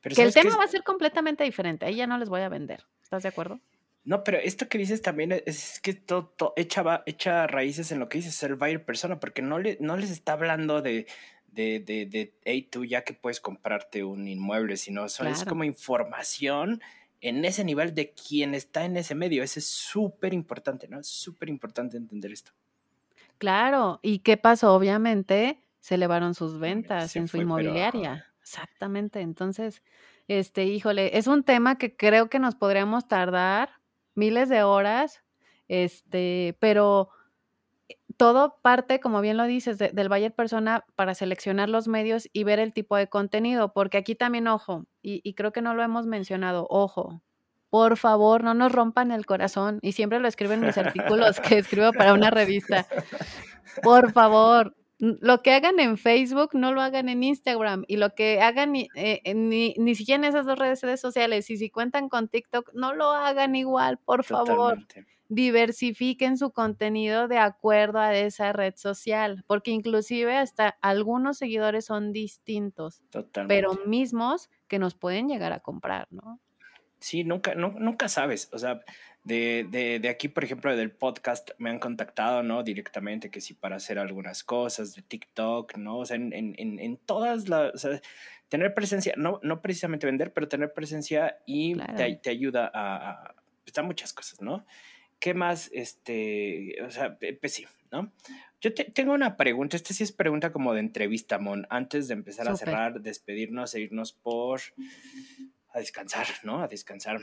[0.01, 2.86] que el tema va a ser completamente diferente, ahí ya no les voy a vender.
[3.03, 3.60] ¿Estás de acuerdo?
[4.08, 8.20] No, pero esto que dices también es que todo, echa, echa, raíces en lo que
[8.20, 11.08] dices ser buyer persona, porque no, le, no les está hablando de,
[11.47, 15.66] de, de, de, hey, tú ya que puedes comprarte un inmueble, sino son, es como
[15.66, 16.82] información
[17.20, 19.43] en ese nivel de quien está en ese medio.
[19.43, 21.01] Eso es súper importante, ¿no?
[21.01, 22.53] Es súper importante entender esto.
[23.39, 24.74] Claro, ¿y qué pasó?
[24.74, 28.26] Obviamente se elevaron sus ventas en su inmobiliaria.
[28.41, 29.84] Exactamente, entonces,
[30.30, 33.76] este, híjole, es un tema que creo que nos podríamos tardar
[34.18, 35.24] miles de horas,
[35.68, 37.09] este, pero
[37.88, 42.43] eh, todo parte, como bien lo dices, del buyer persona para seleccionar los medios y
[42.43, 46.05] ver el tipo de contenido, porque aquí también, ojo, y, creo que no lo hemos
[46.05, 47.22] mencionado, ojo,
[47.70, 49.80] por favor, no nos rompan el corazón.
[49.82, 52.88] Y siempre lo escribo en mis artículos que escribo para una revista.
[53.84, 58.41] Por favor, lo que hagan en Facebook no lo hagan en Instagram y lo que
[58.41, 62.27] hagan ni, eh, ni, ni, siquiera en esas dos redes, sociales y si cuentan con
[62.27, 64.79] TikTok no lo hagan igual, por favor.
[65.29, 72.13] Diversifiquen su contenido de acuerdo a esa red social, porque inclusive hasta algunos seguidores son
[72.13, 73.03] distintos,
[73.47, 76.39] pero mismos que nos pueden llegar a comprar, ¿no?
[76.99, 78.49] Sí, nunca, nunca sabes.
[78.53, 78.81] O sea,
[79.28, 82.63] de, de, de, aquí, por ejemplo, del podcast, me han contactado, ¿no?
[82.63, 85.99] Directamente, que sí, para hacer algunas cosas, de TikTok, ¿no?
[85.99, 87.73] O sea, en, en, en todas las...
[87.75, 88.01] O sea,
[88.49, 93.36] tener presencia, no, no precisamente vender, pero tener presencia y te, te, ayuda a, a,
[93.63, 94.65] pues, a, muchas cosas, ¿no?
[95.19, 95.69] ¿Qué más?
[95.73, 98.11] Este, o sea, pues sí, ¿no?
[98.61, 102.13] Yo te, tengo una pregunta, esta sí es pregunta como de entrevista, Mon, antes de
[102.13, 104.61] empezar a cerrar, despedirnos e irnos por
[105.74, 106.61] a descansar, ¿no?
[106.61, 107.20] A descansar.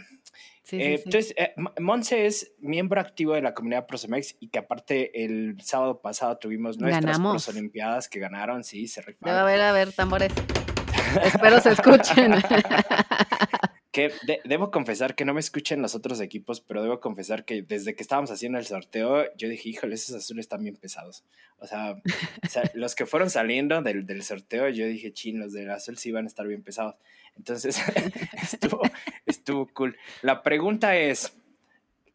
[0.70, 5.56] Eh, entonces, eh, Monse es miembro activo de la comunidad Prosomex y que aparte el
[5.60, 9.38] sábado pasado tuvimos nuestras Prosolimpiadas que ganaron, sí, se rifaron.
[9.38, 10.32] A ver, a ver, tambores.
[11.24, 12.34] Espero se escuchen.
[13.94, 14.10] que
[14.42, 18.02] debo confesar que no me escuchen los otros equipos, pero debo confesar que desde que
[18.02, 21.22] estábamos haciendo el sorteo, yo dije, híjole, esos azules están bien pesados.
[21.58, 22.02] O sea,
[22.74, 26.24] los que fueron saliendo del, del, sorteo, yo dije, chin, los del azul sí van
[26.24, 26.96] a estar bien pesados.
[27.36, 27.80] Entonces,
[28.42, 28.82] estuvo,
[29.26, 29.96] estuvo cool.
[30.22, 31.32] La pregunta es,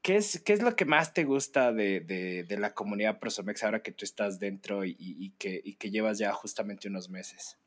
[0.02, 3.64] ¿qué es, qué es lo que más te gusta de, de, de la comunidad Prosomex
[3.64, 7.58] ahora que tú estás dentro y, y, que, y que llevas ya justamente unos meses?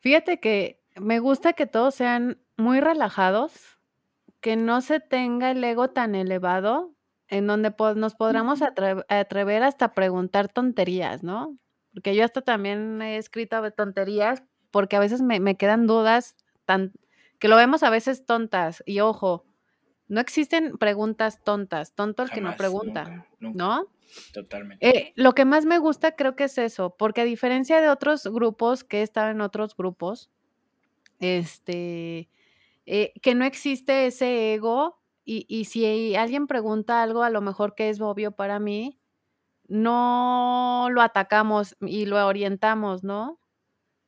[0.00, 3.52] Fíjate que me gusta que todos sean muy relajados,
[4.40, 6.94] que no se tenga el ego tan elevado,
[7.28, 11.56] en donde nos podamos atrever hasta preguntar tonterías, ¿no?
[11.92, 16.92] Porque yo hasta también he escrito tonterías porque a veces me, quedan dudas tan
[17.38, 19.44] que lo vemos a veces tontas y ojo,
[20.08, 23.86] no existen preguntas tontas, tonto el que no pregunta, ¿no?
[24.32, 24.86] Totalmente.
[24.86, 28.24] Eh, lo que más me gusta creo que es eso, porque a diferencia de otros
[28.26, 30.30] grupos que he estado en otros grupos,
[31.20, 32.28] este,
[32.86, 37.74] eh, que no existe ese ego y, y, si alguien pregunta algo a lo mejor
[37.74, 39.00] que es obvio para mí,
[39.68, 43.40] no lo atacamos y lo orientamos, ¿no?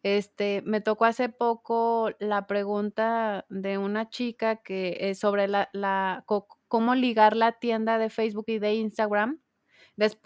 [0.03, 6.25] Este, me tocó hace poco la pregunta de una chica que es sobre la, la
[6.69, 9.41] cómo ligar la tienda de Facebook y de Instagram.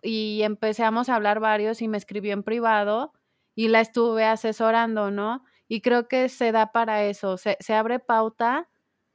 [0.03, 3.12] y empezamos a hablar varios y me escribió en privado
[3.55, 5.44] y la estuve asesorando, ¿no?
[5.71, 8.68] Y creo que se da para eso, se, se abre pauta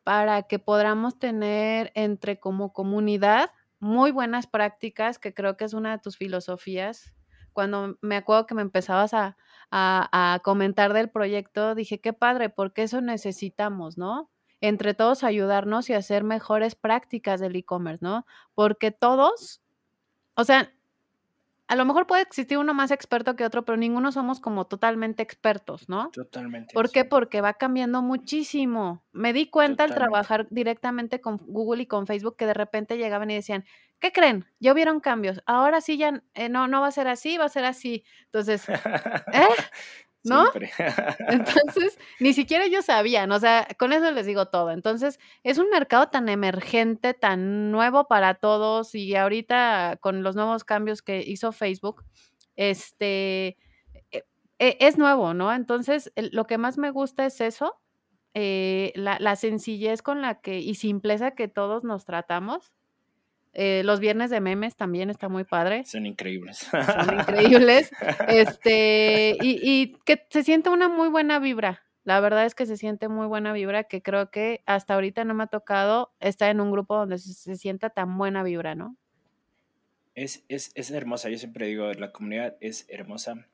[0.05, 5.91] para que podamos tener entre como comunidad muy buenas prácticas, que creo que es una
[5.91, 7.13] de tus filosofías.
[7.51, 9.35] Cuando me acuerdo que me empezabas a,
[9.69, 14.31] a, a comentar del proyecto, dije, qué padre, porque eso necesitamos, ¿no?
[14.61, 18.25] Entre todos ayudarnos y hacer mejores prácticas del e-commerce, ¿no?
[18.53, 19.61] Porque todos,
[20.35, 20.71] o sea,
[21.67, 25.23] a lo mejor puede existir uno más experto que otro, pero ninguno somos como totalmente
[25.23, 26.11] expertos, ¿no?
[26.11, 26.73] Totalmente.
[26.73, 27.05] ¿Por qué?
[27.05, 29.03] Porque va cambiando muchísimo.
[29.11, 33.31] Me di cuenta al trabajar directamente con Google y con Facebook que de repente llegaban
[33.31, 33.65] y decían,
[33.99, 34.45] ¿qué creen?
[34.59, 35.41] Ya vieron cambios.
[35.47, 38.03] Ahora sí ya eh, no, no va a ser así, va a ser así.
[38.25, 38.67] Entonces,
[39.33, 39.47] ¿eh?
[40.25, 40.45] ¿No?
[41.29, 44.71] Entonces, ni siquiera ellos sabían, o sea, con eso les digo todo.
[44.71, 50.63] Entonces, es un mercado tan emergente, tan nuevo para todos y ahorita con los nuevos
[50.63, 52.03] cambios que hizo Facebook,
[52.55, 53.57] este,
[54.11, 54.23] e,
[54.59, 55.53] e, es nuevo, ¿no?
[55.53, 57.79] Entonces, lo que más me gusta es eso,
[58.33, 62.73] eh, la, la sencillez con la que y simpleza que todos nos tratamos
[63.55, 65.85] eh, los viernes de memes también está muy padre.
[65.85, 66.57] Son increíbles.
[66.57, 67.89] Son increíbles.
[68.27, 71.83] Este, y, y, que se siente una muy buena vibra.
[72.03, 75.33] La verdad es que se siente muy buena vibra, que creo que hasta ahorita no
[75.33, 78.97] me ha tocado estar en un grupo donde se, se sienta tan buena vibra, ¿no?
[80.15, 83.47] Es, es, es hermosa, yo siempre digo, la comunidad es hermosa.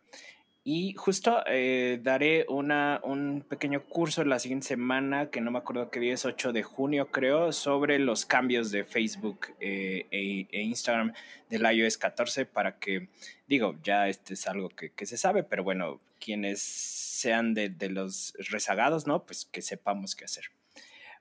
[0.63, 5.89] Y justo eh, daré una, un pequeño curso la siguiente semana, que no me acuerdo
[5.89, 10.61] qué día es, 8 de junio creo, sobre los cambios de Facebook eh, e, e,
[10.61, 11.13] Instagram
[11.49, 13.09] del iOS 14 para que,
[13.47, 17.89] digo, ya este es algo que, que se sabe, pero bueno, quienes sean de, de,
[17.89, 19.25] los rezagados, ¿no?
[19.25, 20.45] Pues que sepamos qué hacer.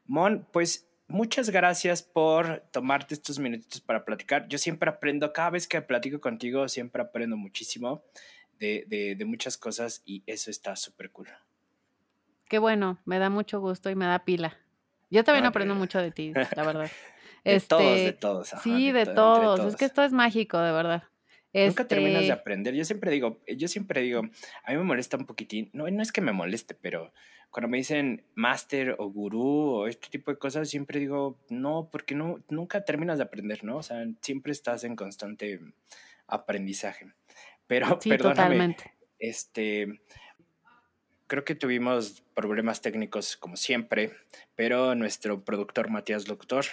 [0.04, 4.48] Mon, pues muchas gracias por tomarte estos minutitos para platicar.
[4.48, 8.02] Yo siempre aprendo, cada vez que platico contigo, siempre aprendo muchísimo
[8.60, 11.28] de, de, muchas cosas y eso está súper cool.
[12.48, 14.58] Qué bueno, me da mucho gusto y me da pila.
[15.10, 16.90] Yo también aprendo mucho de ti, la verdad.
[17.44, 18.48] de todos, de este, todos.
[18.62, 19.60] sí, de, todos.
[19.60, 21.04] Es que esto es mágico, de verdad.
[21.52, 22.74] Nunca terminas de este aprender.
[22.74, 24.20] Yo siempre digo, yo siempre digo,
[24.64, 25.70] a mí me molesta un poquitín.
[25.72, 27.12] No, no es que me moleste, pero
[27.50, 32.14] cuando me dicen máster o gurú o este tipo de cosas, siempre digo, no, porque
[32.14, 33.78] no, nunca terminas de aprender, ¿no?
[33.78, 35.60] O sea, siempre estás en constante
[36.28, 37.12] aprendizaje.
[37.70, 38.76] Pero, perdóname,
[39.20, 40.00] este,
[41.28, 44.10] creo que tuvimos problemas técnicos como siempre,
[44.56, 46.64] pero nuestro productor Matías Doctor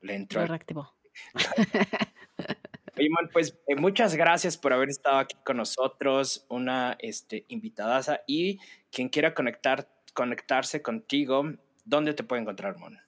[0.00, 0.40] le entró.
[0.40, 0.92] Lo reactivó.
[2.98, 8.22] Oye, pues eh, muchas gracias por haber estado aquí con nosotros, una este, invitadaza.
[8.26, 8.58] Y
[8.90, 11.44] quien quiera conectar, conectarse contigo,
[11.84, 12.98] ¿dónde te puede encontrar, Mon?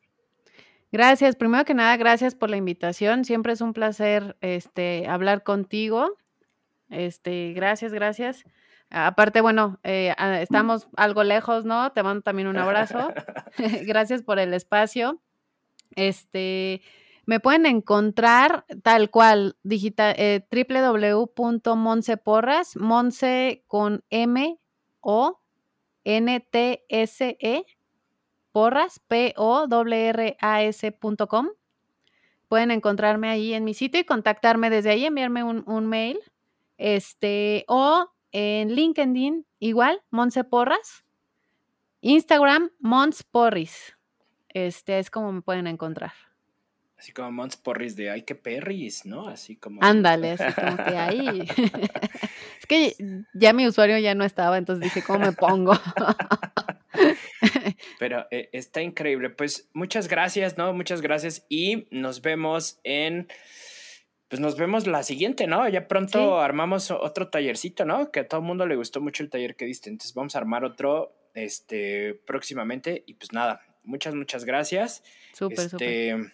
[0.92, 3.24] Gracias, primero que nada, gracias por la invitación.
[3.24, 6.16] Siempre es un placer este, hablar contigo.
[6.88, 8.44] Este, gracias, gracias.
[8.90, 11.90] Aparte, bueno, eh, ah, estamos algo lejos, ¿no?
[11.92, 13.12] Te mando también un abrazo.
[13.86, 15.20] gracias por el espacio.
[15.96, 16.82] Este,
[17.24, 24.58] me pueden encontrar tal cual, digital, eh, www.monseporras, Monse con M
[25.00, 25.40] O
[26.04, 27.66] N T S E
[28.56, 31.48] porras, P O R R A S.com.
[32.48, 36.18] Pueden encontrarme ahí en mi sitio y contactarme desde ahí, enviarme un, mail.
[36.76, 41.04] Este, o en LinkedIn, igual, Monse Porras.
[42.00, 43.96] Instagram, Mons Porris.
[44.50, 46.12] Este es como me pueden encontrar.
[46.98, 49.26] Así como Mons Porris de ay, qué perris, ¿no?
[49.26, 49.82] Así como.
[49.82, 51.40] Ándale, así como que ahí.
[52.60, 52.96] es que
[53.34, 55.74] ya mi usuario ya no estaba, entonces dije, ¿cómo me pongo?
[57.98, 59.28] Pero eh, está increíble.
[59.28, 60.72] Pues muchas gracias, ¿no?
[60.72, 63.28] Muchas gracias y nos vemos en.
[64.28, 65.68] Pues nos vemos la siguiente, ¿no?
[65.68, 68.10] Ya pronto armamos otro tallercito, ¿no?
[68.10, 69.88] Que a todo el mundo le gustó mucho el taller que diste.
[69.88, 73.04] Entonces vamos a armar otro este, próximamente.
[73.06, 75.04] Y pues nada, muchas, muchas gracias.
[75.32, 75.70] Súper, este,
[76.12, 76.32] súper.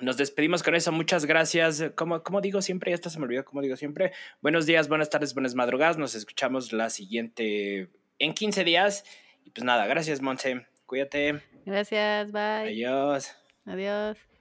[0.00, 0.92] Nos despedimos con eso.
[0.92, 1.92] Muchas gracias.
[1.94, 4.12] Como, como digo siempre, ya está se me olvidó, como digo siempre.
[4.42, 5.96] Buenos días, buenas tardes, buenas madrugadas.
[5.96, 7.88] Nos escuchamos la siguiente
[8.18, 9.04] en 15 días.
[9.44, 10.66] Y pues nada, gracias, Monse.
[10.84, 11.40] Cuídate.
[11.64, 12.68] Gracias, bye.
[12.68, 13.34] Adiós.
[13.64, 14.35] Adiós.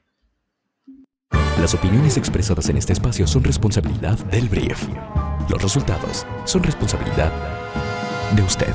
[1.66, 4.88] Las opiniones expresadas en este espacio son responsabilidad del brief.
[5.50, 7.32] Los resultados son responsabilidad
[8.36, 8.72] de usted.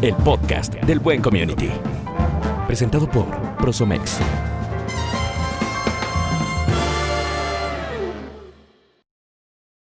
[0.00, 1.68] El podcast del Buen Community.
[2.66, 3.26] Presentado por
[3.58, 4.16] Prosomex